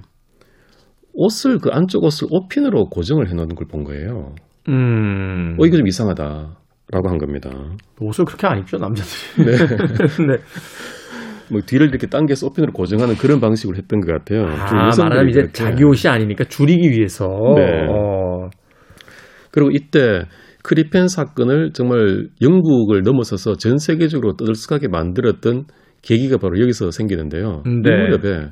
[1.18, 4.36] 옷을 그 안쪽 옷을 옷핀으로 고정을 해놓은 걸본 거예요.
[4.70, 5.58] 음.
[5.60, 7.50] 어 이거 좀 이상하다라고 한 겁니다.
[8.00, 9.46] 옷을 그렇게 안 입죠 남자들이.
[9.46, 9.52] 네.
[10.28, 10.38] 네.
[11.50, 14.46] 뭐 뒤를 이렇게 당겨서 옷핀으로 고정하는 그런 방식으로 했던 것 같아요.
[14.68, 15.48] 좀 아, 말하자면 이제.
[15.54, 17.26] 자기 옷이 아니니까 줄이기 위해서.
[17.56, 17.88] 네.
[17.90, 18.50] 어.
[19.50, 20.24] 그리고 이때
[20.64, 25.64] 크리펜 사건을 정말 영국을 넘어서서 전 세계적으로 떠들썩하게 만들었던
[26.04, 27.64] 계기가 바로 여기서 생기는데요.
[27.66, 27.72] 네.
[27.72, 28.50] 이 무렵에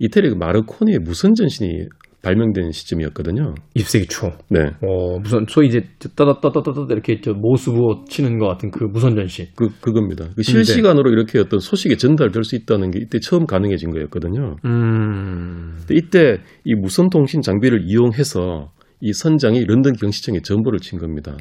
[0.00, 1.86] 이태리 마르코니의 무선 전신이
[2.22, 3.54] 발명된 시점이었거든요.
[3.76, 4.30] 20세기 초.
[4.48, 4.60] 네.
[4.82, 5.82] 어, 무슨 소위 이제
[6.14, 9.46] 따다따다따다 이렇게 저 모스부호 치는 것 같은 그 무선 전신.
[9.56, 10.26] 그, 그겁니다.
[10.36, 14.56] 그 실시간으로 이렇게 어떤 소식이 전달될 수 있다는 게 이때 처음 가능해진 거였거든요.
[14.64, 15.78] 음.
[15.90, 21.36] 이때 이 무선 통신 장비를 이용해서 이 선장이 런던 경시청에 전보를 친 겁니다.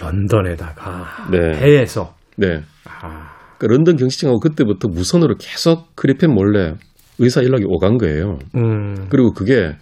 [0.00, 1.60] 런던에다가 네.
[1.60, 2.14] 배에서.
[2.36, 2.62] 네.
[3.02, 3.34] 아.
[3.58, 6.74] 그러니까 런던 경시청하고 그때부터 무선으로 계속 크리펜 몰래
[7.18, 8.38] 의사 연락이 오간 거예요.
[8.56, 9.06] 음.
[9.08, 9.76] 그리고 그게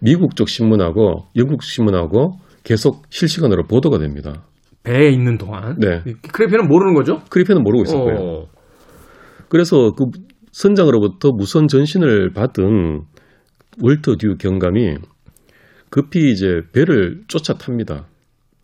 [0.00, 4.44] 미국 쪽 신문하고 영국 신문하고 계속 실시간으로 보도가 됩니다.
[4.82, 5.76] 배에 있는 동안.
[5.78, 6.02] 네.
[6.32, 7.20] 크레피는 모르는 거죠?
[7.30, 8.16] 크리펜은 모르고 있었고요.
[8.16, 8.46] 어.
[9.48, 10.06] 그래서 그
[10.50, 13.02] 선장으로부터 무선 전신을 받은
[13.80, 14.96] 월터 듀 경감이
[15.90, 18.06] 급히 이제 배를 쫓아 탑니다.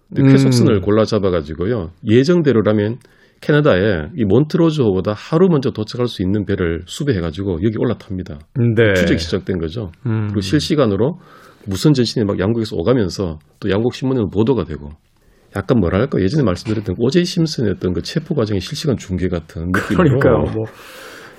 [0.09, 0.29] 근데 음.
[0.29, 1.91] 쾌속선을 골라 잡아가지고요.
[2.07, 2.99] 예정대로라면
[3.41, 8.39] 캐나다에 이 몬트로즈호보다 하루 먼저 도착할 수 있는 배를 수배해가지고 여기 올라탑니다.
[8.77, 8.95] 네.
[8.95, 9.91] 추적이 시작된 거죠.
[10.07, 10.27] 음.
[10.29, 11.19] 그리고 실시간으로
[11.67, 14.91] 무선 전신이 막 양국에서 오가면서 또 양국 신문에는 보도가 되고
[15.57, 20.55] 약간 뭐랄까 예전에 말씀드렸던 오제이 심슨의 어떤 그 체포 과정의 실시간 중계 같은 느낌으로 그러니까요.
[20.55, 20.65] 뭐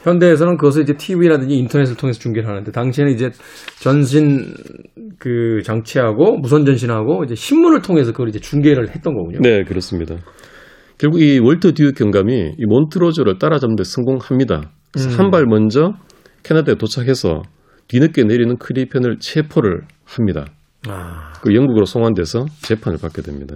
[0.04, 3.32] 현대에서는 그것을 이제 TV라든지 인터넷을 통해서 중계를 하는데 당시에는 이제
[3.82, 4.54] 전신
[5.20, 9.40] 그 장치하고 무선 전신하고 이제 신문을 통해서 그걸 이제 중계를 했던 거군요.
[9.42, 10.16] 네, 그렇습니다.
[11.00, 14.70] 결국 이 월터 듀 경감이 이 몬트로즈를 따라잡는 데 성공합니다.
[14.98, 15.18] 음.
[15.18, 15.94] 한발 먼저
[16.44, 17.42] 캐나다에 도착해서
[17.88, 20.46] 뒤늦게 내리는 크리펜을 체포를 합니다.
[20.88, 23.56] 아, 그 영국으로 송환돼서 재판을 받게 됩니다.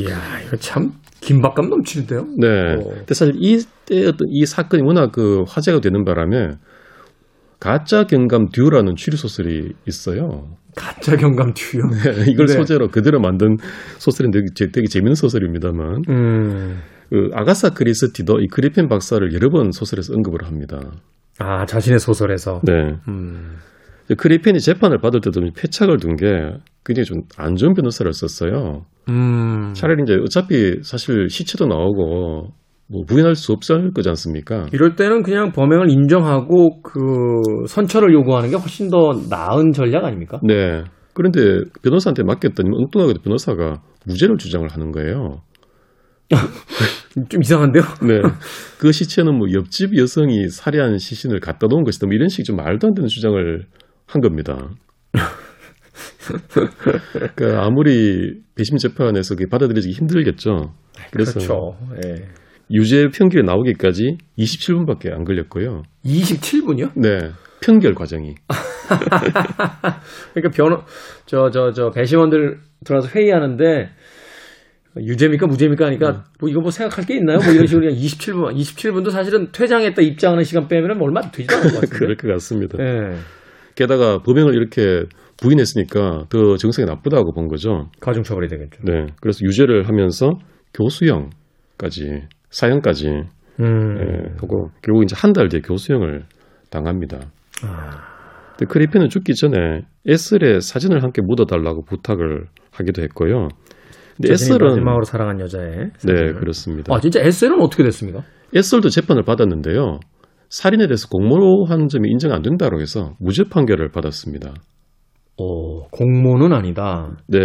[0.00, 2.24] 이야, 이거 참 긴박감 넘치는데요.
[2.38, 2.48] 네.
[2.48, 2.88] 어.
[2.88, 6.52] 근데 사실 이때 어떤 이 사건이 워낙 그 화제가 되는 바람에
[7.58, 10.56] 가짜 경감 듀라는 추리 소설이 있어요.
[10.76, 11.82] 가짜 경감 듀요.
[12.28, 12.52] 이걸 네.
[12.54, 13.56] 소재로 그대로 만든
[13.98, 16.78] 소설인데 되게, 되게 재밌는 소설입니다만 음.
[17.10, 20.78] 그 아가사 크리스티도 이 그리펜 박사를 여러 번 소설에서 언급을 합니다.
[21.38, 22.60] 아, 자신의 소설에서.
[22.64, 22.72] 네.
[23.08, 23.56] 음.
[24.16, 26.26] 크리펜이 재판을 받을 때도 패착을 둔 게
[26.84, 28.84] 굉장히 좀 안 좋은 변호사를 썼어요.
[29.08, 29.72] 음.
[29.74, 32.48] 차라리 이제 어차피 사실 시체도 나오고
[32.90, 34.66] 뭐 부인할 수 없을 거지 않습니까?
[34.72, 36.98] 이럴 때는 그냥 범행을 인정하고 그
[37.68, 40.40] 선처를 요구하는 게 훨씬 더 나은 전략 아닙니까?
[40.42, 40.82] 네.
[41.14, 45.42] 그런데 변호사한테 맡겼더니 엉뚱하게도 변호사가 무죄를 주장을 하는 거예요.
[47.28, 47.82] 좀 이상한데요?
[48.06, 48.20] 네.
[48.78, 52.06] 그 시체는 뭐 옆집 여성이 살해한 시신을 갖다 놓은 것이다.
[52.06, 53.66] 뭐 이런 식 좀 말도 안 되는 주장을
[54.06, 54.68] 한 겁니다.
[57.36, 60.72] 그러니까 아무리 배심 재판에서 그게 받아들여지기 힘들겠죠.
[61.12, 61.76] 그래서 그렇죠.
[62.04, 62.28] 예.
[62.72, 65.82] 유죄 평결이 나오기까지 27분밖에 안 걸렸고요.
[66.04, 66.92] 27분이요?
[66.96, 67.30] 네.
[67.62, 68.34] 편결 과정이.
[70.32, 70.82] 그러니까 변호
[71.26, 73.90] 저저 저 배심원들 들어와서 회의하는데
[74.96, 77.38] 유죄입니까 무죄입니까 하니까 뭐 이거 뭐 생각할 게 있나요?
[77.38, 81.70] 뭐 이런 식으로 그냥 27분 27분도 사실은 퇴장했다 입장하는 시간 빼면 뭐 얼마 되지도 않을
[81.70, 81.96] 것 같은데.
[81.98, 82.78] 그럴 것 같습니다.
[82.82, 83.16] 예.
[83.76, 85.04] 게다가 범행을 이렇게
[85.36, 87.88] 부인했으니까 더 정성이 나쁘다고 본 거죠.
[88.00, 88.80] 가중 처벌이 되겠죠.
[88.84, 89.06] 네.
[89.20, 90.32] 그래서 유죄를 하면서
[90.74, 93.08] 교수형까지 사형까지
[93.60, 93.96] 음.
[94.00, 96.24] 예, 하고 결국 이제 한 달 뒤에 교수형을
[96.70, 97.18] 당합니다.
[97.64, 98.10] 아.
[98.56, 103.48] 근데 크리펜은 죽기 전에 에셀의 사진을 함께 묻어달라고 부탁을 하기도 했고요.
[104.16, 106.34] 근데 에셀은 마지막으로 사랑한 여자의 네 사진을.
[106.34, 106.94] 그렇습니다.
[106.94, 108.22] 아 진짜 에셀은 어떻게 됐습니까?
[108.54, 110.00] 에셀도 재판을 받았는데요.
[110.48, 114.52] 살인에 대해서 공모한 점이 인정 안 된다고 해서 무죄 판결을 받았습니다.
[115.40, 117.16] 어 공모는 아니다.
[117.26, 117.38] 네,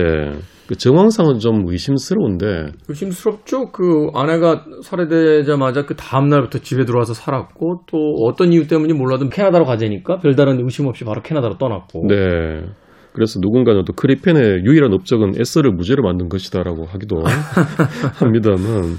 [0.67, 3.71] 그 정황상은 좀 의심스러운데 의심스럽죠.
[3.71, 9.63] 그 아내가 살해되자마자 그 다음 날부터 집에 들어와서 살았고 또 어떤 이유 때문인지 몰라도 캐나다로
[9.63, 12.07] 가자니까 별다른 의심 없이 바로 캐나다로 떠났고.
[12.07, 12.65] 네.
[13.13, 17.23] 그래서 누군가는 또 크리펜의 유일한 업적은 에스를 무죄로 만든 것이다라고 하기도
[18.19, 18.97] 합니다만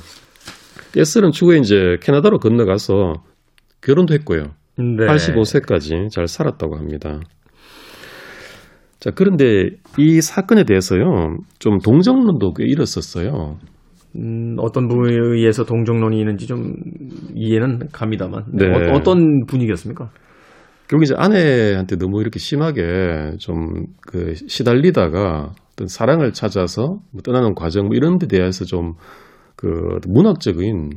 [0.97, 3.13] 에스는 추후에 이제 캐나다로 건너가서
[3.83, 4.45] 결혼도 했고요.
[4.79, 5.07] 네.
[5.07, 7.21] 85세까지 잘 살았다고 합니다.
[9.07, 13.59] 자, 그런데 이 사건에 대해서요, 좀 동정론도 꽤 일었었어요.
[14.17, 16.75] 음, 어떤 부위에서 동정론이 있는지 좀
[17.37, 18.67] 이해는 갑니다만 네.
[18.91, 20.11] 어, 떤 분위기였습니까?
[20.89, 27.87] 결국 이제 아내한테 너무 이렇게 심하게 좀 그 시달리다가 어떤 사랑을 찾아서 뭐 떠나는 과정
[27.87, 28.95] 뭐 이런 데 대해서 좀
[29.57, 29.69] 그
[30.07, 30.91] 문학적인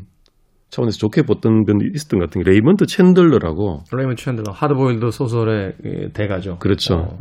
[0.69, 6.09] 차원에서 좋게 봤던 분이 있었던 것 같은 게 레이먼드 챈들러라고 레이먼 챈들러 하드보일드 소설의 예,
[6.13, 6.57] 대가죠.
[6.59, 6.95] 그렇죠.
[6.95, 7.17] 어.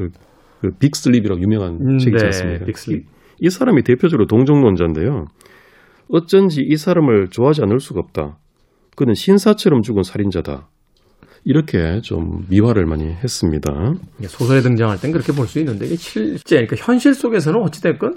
[0.60, 2.64] 그, 그 Big Sleep이라고 유명한 음, 책이지 네, 않습니까?
[2.64, 3.02] Big Sleep.
[3.02, 3.06] 이,
[3.40, 5.26] 이 사람이 대표적으로 동정론자인데요.
[6.10, 8.38] 어쩐지 이 사람을 좋아하지 않을 수가 없다.
[8.96, 10.68] 그는 신사처럼 죽은 살인자다.
[11.44, 13.70] 이렇게 좀 미화를 많이 했습니다.
[14.26, 18.14] 소설에 등장할 땐 그렇게 볼 수 있는데 이게 실제 그러니까 현실 속에서는 어찌 됐건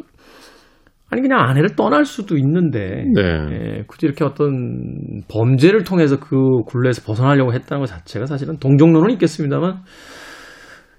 [1.09, 3.21] 아니 그냥 아내를 떠날 수도 있는데 네.
[3.21, 9.81] 예, 굳이 이렇게 어떤 범죄를 통해서 그 굴레에서 벗어나려고 했다는 것 자체가 사실은 동정론은 있겠습니다만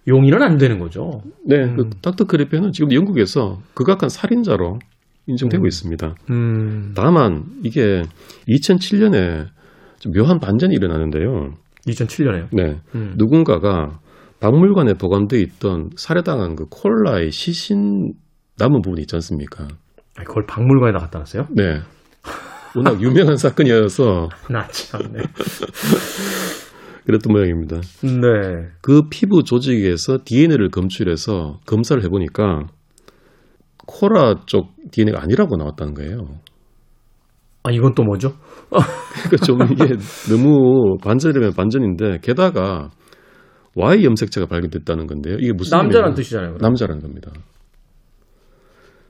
[0.09, 1.23] 용인은 안 되는 거죠.
[1.47, 1.77] 네, 음.
[1.77, 4.79] 그 닥터 크리펜은 지금 영국에서 극악한 살인자로
[5.27, 5.67] 인정되고 음.
[5.67, 6.15] 있습니다.
[6.31, 8.03] 음, 다만 이게
[8.49, 9.47] 2007년에
[10.01, 11.53] 좀 묘한 반전이 일어나는데요.
[11.87, 12.49] 2007년에요.
[12.53, 13.15] 네, 음.
[13.17, 14.01] 누군가가
[14.41, 18.13] 박물관에 보관돼 있던 살해당한 그 콜라의 시신
[18.59, 19.69] 남은 부분이 있지 않습니까?
[20.17, 21.47] 아니, 그걸 박물관에다 갖다 놨어요?
[21.51, 21.81] 네.
[22.75, 25.23] 워낙 유명한 사건이어서 나 참 네.
[27.07, 27.81] 그랬던 모양입니다.
[28.03, 28.69] 네.
[28.81, 32.67] 그 피부 조직에서 DNA를 검출해서 검사를 해보니까
[33.87, 36.39] 코라 쪽 DNA가 아니라고 나왔다는 거예요.
[37.65, 38.33] 아 이건 또 뭐죠?
[38.71, 39.97] 그러니까 좀 이게
[40.31, 42.91] 너무 반전이면 반전인데 게다가
[43.75, 45.37] Y 염색체가 발견됐다는 건데요.
[45.41, 46.55] 이게 무슨 남자란 뜻이잖아요.
[46.55, 46.59] 그럼.
[46.61, 47.31] 남자라는 겁니다.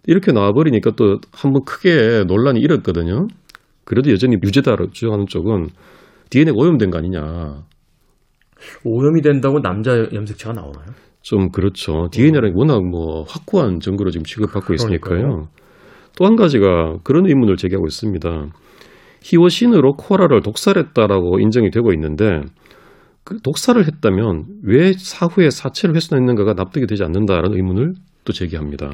[0.07, 3.27] 이렇게 나와버리니까 또 한번 크게 논란이 일었거든요.
[3.85, 5.69] 그래도 여전히 유죄다 주장하는 쪽은
[6.31, 7.63] DNA 오염된 거 아니냐.
[8.85, 10.87] 오염이 된다고 남자 염색체가 나오나요?
[11.23, 12.09] 좀 그렇죠.
[12.11, 15.49] DNA는 워낙 뭐 확고한 증거로 지금 취급받고 있으니까요.
[16.17, 18.47] 또 한 가지가 그런 의문을 제기하고 있습니다.
[19.23, 22.43] 히오신으로 코라를 독살했다라고 인정이 되고 있는데
[23.25, 27.95] 그 독살을 했다면 왜 사후에 사체를 훼손했는가가 납득이 되지 않는다라는 의문을
[28.25, 28.91] 또 제기합니다.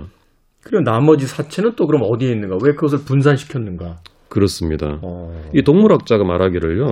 [0.63, 2.59] 그리고 나머지 사체는 또 그럼 어디에 있는가?
[2.63, 3.97] 왜 그것을 분산시켰는가?
[4.29, 4.99] 그렇습니다.
[5.03, 5.33] 어.
[5.55, 6.87] 이 동물학자가 말하기를요.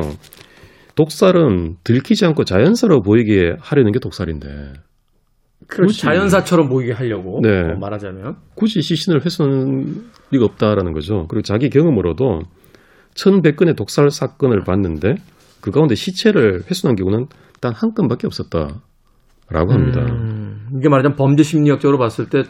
[0.97, 4.73] 독살은 들키지 않고 자연스러워 보이게 하려는 게 독살인데.
[5.69, 7.73] 굳이- 자연사처럼 보이게 하려고 네.
[7.73, 9.85] 어, 말하자면 굳이 시신을 훼손할
[10.31, 11.27] 리가 없다라는 거죠.
[11.29, 12.41] 그리고 자기 경험으로도
[13.15, 15.15] 1100건의 독살 사건을 봤는데
[15.61, 17.27] 그 가운데 시체를 훼손한 경우는
[17.61, 20.03] 단 한 건밖에 없었다라고 합니다.
[20.03, 22.43] 음, 이게 말하자면 범죄 심리학적으로 봤을 때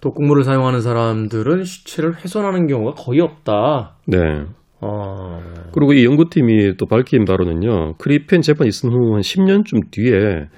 [0.00, 3.96] 독극물을 사용하는 사람들은 시체를 훼손하는 경우가 거의 없다.
[4.06, 4.18] 네.
[4.84, 5.38] 어.
[5.72, 7.94] 그리고 이 연구팀이 또 밝힌 바로는요.
[7.98, 10.48] 크리펜 재판이 있은 후 한 10년쯤 뒤에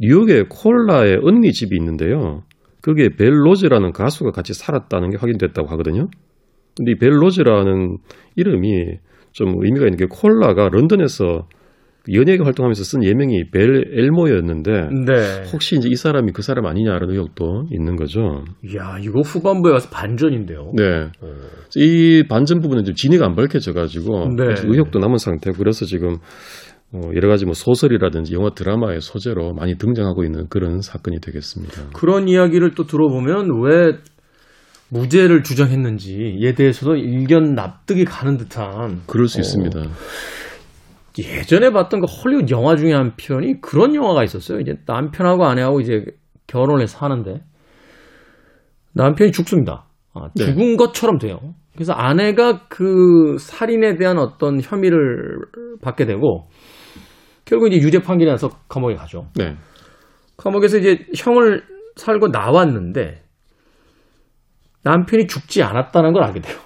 [0.00, 2.42] 뉴욕에 콜라의 언니 집이 있는데요.
[2.82, 6.08] 거기에 벨 로즈라는 가수가 같이 살았다는 게 확인됐다고 하거든요.
[6.76, 7.98] 근데 이 벨 로즈라는
[8.36, 8.98] 이름이
[9.32, 11.46] 좀 의미가 있는 게 콜라가 런던에서
[12.10, 14.72] 연예계 활동하면서 쓴 예명이 벨 엘모였는데
[15.06, 15.50] 네.
[15.52, 18.44] 혹시 이제 이 사람이 그 사람 아니냐라는 의혹도 있는 거죠.
[18.64, 20.72] 이야, 이거 후반부에 가서 반전인데요.
[20.76, 21.10] 네.
[21.76, 24.54] 이 반전 부분은 좀 진위가 안 밝혀져가지고 네.
[24.64, 26.16] 의혹도 남은 상태고 그래서 지금
[26.92, 31.90] 어, 여러 가지 뭐 소설이라든지 영화 드라마의 소재로 많이 등장하고 있는 그런 사건이 되겠습니다.
[31.94, 33.92] 그런 이야기를 또 들어보면 왜
[34.90, 39.40] 무죄를 주장했는지에 대해서도 일견 납득이 가는 듯한 그럴 수 어.
[39.40, 39.80] 있습니다.
[41.18, 44.60] 예전에 봤던 그 헐리우드 영화 중에 한 편이 그런 영화가 있었어요.
[44.60, 46.04] 이제 남편하고 아내하고 이제
[46.46, 47.42] 결혼을 해서 사는데
[48.94, 49.86] 남편이 죽습니다.
[50.14, 50.44] 아, 네.
[50.44, 51.38] 죽은 것처럼 돼요.
[51.74, 55.38] 그래서 아내가 그 살인에 대한 어떤 혐의를
[55.80, 56.48] 받게 되고
[57.44, 59.28] 결국 이제 유죄 판결이 나서 감옥에 가죠.
[59.36, 59.56] 네.
[60.36, 61.62] 감옥에서 이제 형을
[61.96, 63.22] 살고 나왔는데
[64.84, 66.56] 남편이 죽지 않았다는 걸 알게 돼요.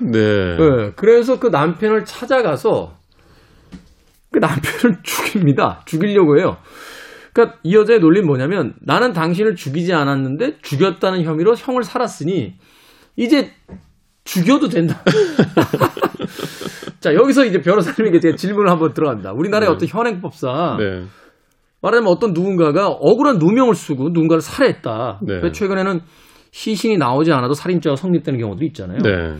[0.00, 0.56] 네.
[0.56, 2.94] 네, 그래서 그 남편을 찾아가서
[4.32, 5.82] 그 남편을 죽입니다.
[5.84, 6.56] 죽이려고 해요.
[7.32, 12.54] 그러니까 이 여자의 논리는 뭐냐면 나는 당신을 죽이지 않았는데 죽였다는 혐의로 형을 살았으니
[13.16, 13.52] 이제
[14.24, 15.02] 죽여도 된다.
[17.00, 19.32] 자 여기서 이제 변호사님에게 제가 질문을 한번 들어갑니다.
[19.32, 19.74] 우리나라의 네.
[19.74, 21.04] 어떤 현행법상 네.
[21.80, 25.20] 말하자면 어떤 누군가가 억울한 누명을 쓰고 누군가를 살해했다.
[25.26, 25.40] 네.
[25.42, 26.00] 왜 최근에는
[26.52, 28.98] 시신이 나오지 않아도 살인죄가 성립되는 경우도 있잖아요.
[28.98, 29.34] 네.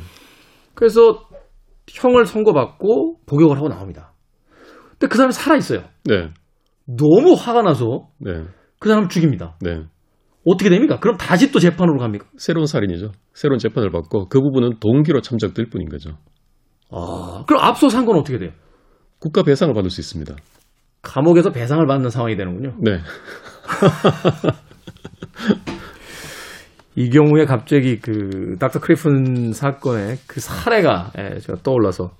[0.75, 1.21] 그래서
[1.89, 4.12] 형을 선고받고 복역을 하고 나옵니다.
[5.03, 5.83] 근데 그 사람이 살아 있어요.
[6.05, 6.29] 네.
[6.87, 8.45] 너무 화가 나서 네.
[8.79, 9.57] 그 사람을 죽입니다.
[9.61, 9.83] 네.
[10.47, 11.01] 어떻게 됩니까?
[11.01, 12.27] 그럼 다시 또 재판으로 갑니까?
[12.39, 13.11] 새로운 살인이죠.
[13.35, 16.19] 새로운 재판을 받고 그 부분은 동기로 참작될 뿐인 거죠.
[16.93, 18.53] 아, 그럼 앞서 산건 어떻게 돼요?
[19.19, 20.37] 국가 배상을 받을 수 있습니다.
[21.03, 22.77] 감옥에서 배상을 받는 상황이 되는군요.
[22.79, 22.93] 네.
[26.95, 32.13] 이 경우에 갑자기 그 닥터 크리픈 사건의 그 사례가 예, 제가 떠올라서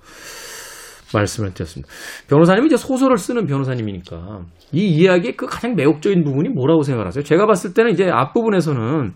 [1.13, 1.91] 말씀을 드렸습니다.
[2.27, 4.41] 변호사님이 이제 소설을 쓰는 변호사님이니까
[4.71, 7.23] 이 이야기의 그 가장 매혹적인 부분이 뭐라고 생각하세요?
[7.23, 9.11] 제가 봤을 때는 이제 앞부분에서는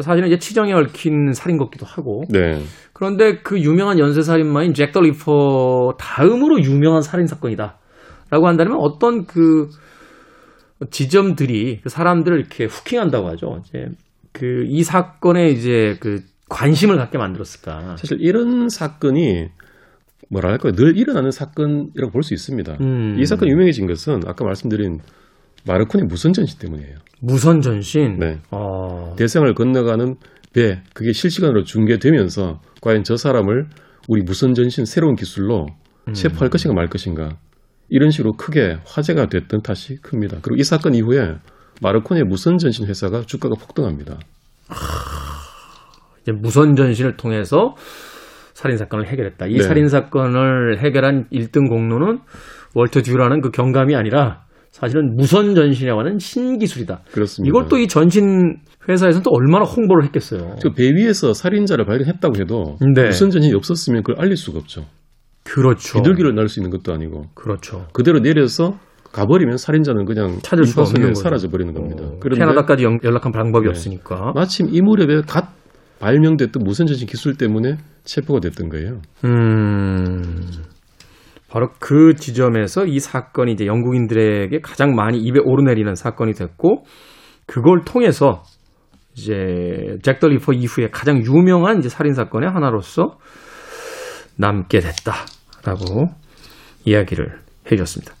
[0.00, 2.60] 사실은 이제 치정에 얽힌 살인 것기도 하고 네.
[2.92, 7.78] 그런데 그 유명한 연쇄 살인마인 잭 더 리퍼 다음으로 유명한 살인 사건이다.
[8.30, 9.68] 라고 한다면 어떤 그
[10.90, 13.60] 지점들이 그 사람들을 이렇게 hooking한다고 하죠.
[13.64, 13.86] 이제
[14.32, 16.20] 그 이 사건에 이제 그
[16.50, 17.96] 관심을 갖게 만들었을까.
[17.96, 19.48] 사실 이런 사건이
[20.30, 22.78] 뭐랄까요 늘 일어나는 사건이라고 볼 수 있습니다.
[22.80, 23.16] 음.
[23.18, 25.00] 이 사건이 유명해진 것은 아까 말씀드린
[25.66, 26.96] 마르코니 무선 전신 때문이에요.
[27.20, 28.18] 무선 전신.
[28.18, 28.38] 네.
[28.50, 29.14] 어.
[29.16, 30.16] 대서양을 건너가는
[30.52, 33.66] 배 그게 실시간으로 중계되면서 과연 저 사람을
[34.08, 35.66] 우리 무선 전신 새로운 기술로
[36.08, 36.12] 음.
[36.12, 37.36] 체포할 것인가 말 것인가
[37.88, 40.38] 이런 식으로 크게 화제가 됐던 탓이 큽니다.
[40.42, 41.36] 그리고 이 사건 이후에
[41.82, 44.18] 마르코니의 무선 전신 회사가 주가가 폭등합니다.
[46.22, 47.74] 이제 무선 전신을 통해서
[48.66, 49.46] 살인 사건을 해결했다.
[49.46, 49.62] 이 네.
[49.62, 52.18] 살인 사건을 해결한 1등 공로는
[52.74, 54.42] 월터 듀라는 그 경감이 아니라
[54.72, 57.00] 사실은 무선 전신이라고 하는 신기술이다.
[57.12, 57.48] 그렇습니다.
[57.48, 58.56] 이걸 또 이 전신
[58.88, 60.56] 회사에서는 또 얼마나 홍보를 했겠어요.
[60.60, 63.06] 저배 위에서 살인자를 발견했다고 해도 네.
[63.06, 64.84] 무선 전신이 없었으면 그걸 알릴 수가 없죠.
[65.44, 65.98] 그렇죠.
[66.02, 67.86] 비둘기를 날 수 있는 것도 아니고 그렇죠.
[67.92, 68.78] 그대로 내려서
[69.12, 71.14] 가버리면 살인자는 그냥 찾을 속에 없는.
[71.14, 72.02] 사라져 버리는 겁니다.
[72.04, 73.70] 어, 캐나다까지 연, 연락한 방법이 네.
[73.70, 74.32] 없으니까.
[74.34, 75.48] 마침 이 무렵에 갓
[75.98, 79.00] 발명됐던 무선 전신 기술 때문에 체포가 됐던 거예요.
[79.24, 80.46] 음.
[81.48, 86.84] 바로 그 지점에서 이 사건이 이제 영국인들에게 가장 많이 입에 오르내리는 사건이 됐고
[87.46, 88.42] 그걸 통해서
[89.14, 93.18] 이제 잭 더 리퍼 이후에 가장 유명한 이제 살인 사건의 하나로서
[94.36, 96.10] 남게 됐다라고
[96.84, 98.12] 이야기를 해주셨습니다.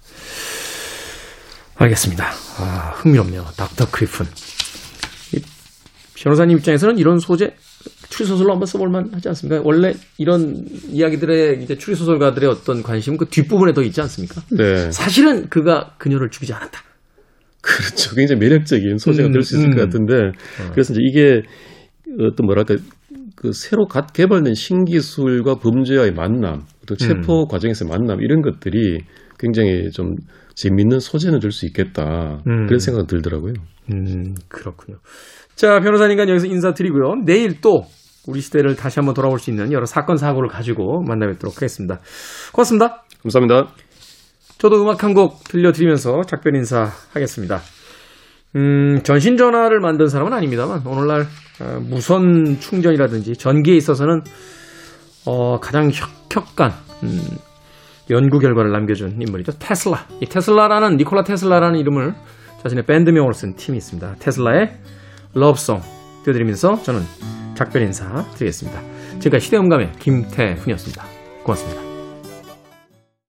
[1.76, 2.24] 알겠습니다.
[2.58, 3.44] 아, 흥미롭네요.
[3.56, 4.24] 닥터 크리펜.
[5.34, 5.42] 이
[6.14, 7.54] 변호사님 입장에서는 이런 소재
[8.16, 9.60] 추리소설로 한번 써볼만 하지 않습니까?
[9.62, 14.40] 원래 이런 이야기들의 이제 추리소설가들의 어떤 관심은 그 뒷부분에 더 있지 않습니까?
[14.50, 14.90] 네.
[14.90, 16.80] 사실은 그가 그녀를 죽이지 않았다.
[17.60, 18.14] 그렇죠.
[18.14, 19.74] 굉장히 매력적인 소재가 음, 될수 있을 음.
[19.74, 20.14] 것 같은데
[20.72, 21.42] 그래서 이제 이게
[22.20, 22.76] 어떤 뭐랄까
[23.34, 27.48] 그 새로 갓 개발된 신기술과 범죄와의 만남, 또 체포 음.
[27.48, 29.00] 과정에서의 만남 이런 것들이
[29.38, 30.14] 굉장히 좀
[30.54, 32.66] 재밌는 소재는 줄 수 있겠다 음.
[32.66, 33.52] 그런 생각이 들더라고요.
[33.92, 34.98] 음, 그렇군요.
[35.54, 37.24] 자, 변호사님과 여기서 인사드리고요.
[37.26, 37.82] 내일 또
[38.26, 42.00] 우리 시대를 다시 한번 돌아볼 수 있는 여러 사건, 사고를 가지고 만나뵙도록 하겠습니다.
[42.52, 43.04] 고맙습니다.
[43.22, 43.68] 감사합니다.
[44.58, 47.60] 저도 음악 한 곡 들려드리면서 작별 인사 하겠습니다.
[48.56, 51.26] 음, 전신 전화를 만든 사람은 아닙니다만 오늘날
[51.60, 54.22] 어, 무선 충전이라든지 전기에 있어서는
[55.26, 56.72] 어, 가장 혁혁한
[57.02, 57.20] 음,
[58.10, 59.52] 연구 결과를 남겨준 인물이죠.
[59.58, 60.06] 테슬라.
[60.20, 62.14] 이 테슬라라는 니콜라 테슬라라는 이름을
[62.62, 64.14] 자신의 밴드명으로 쓴 팀이 있습니다.
[64.20, 64.78] 테슬라의
[65.34, 65.80] 러브송
[66.24, 67.00] 띄워드리면서 저는
[67.56, 68.80] 작별 인사 드리겠습니다.
[69.18, 71.04] 지금까지 시대음감의 김태훈이었습니다.
[71.42, 71.85] 고맙습니다.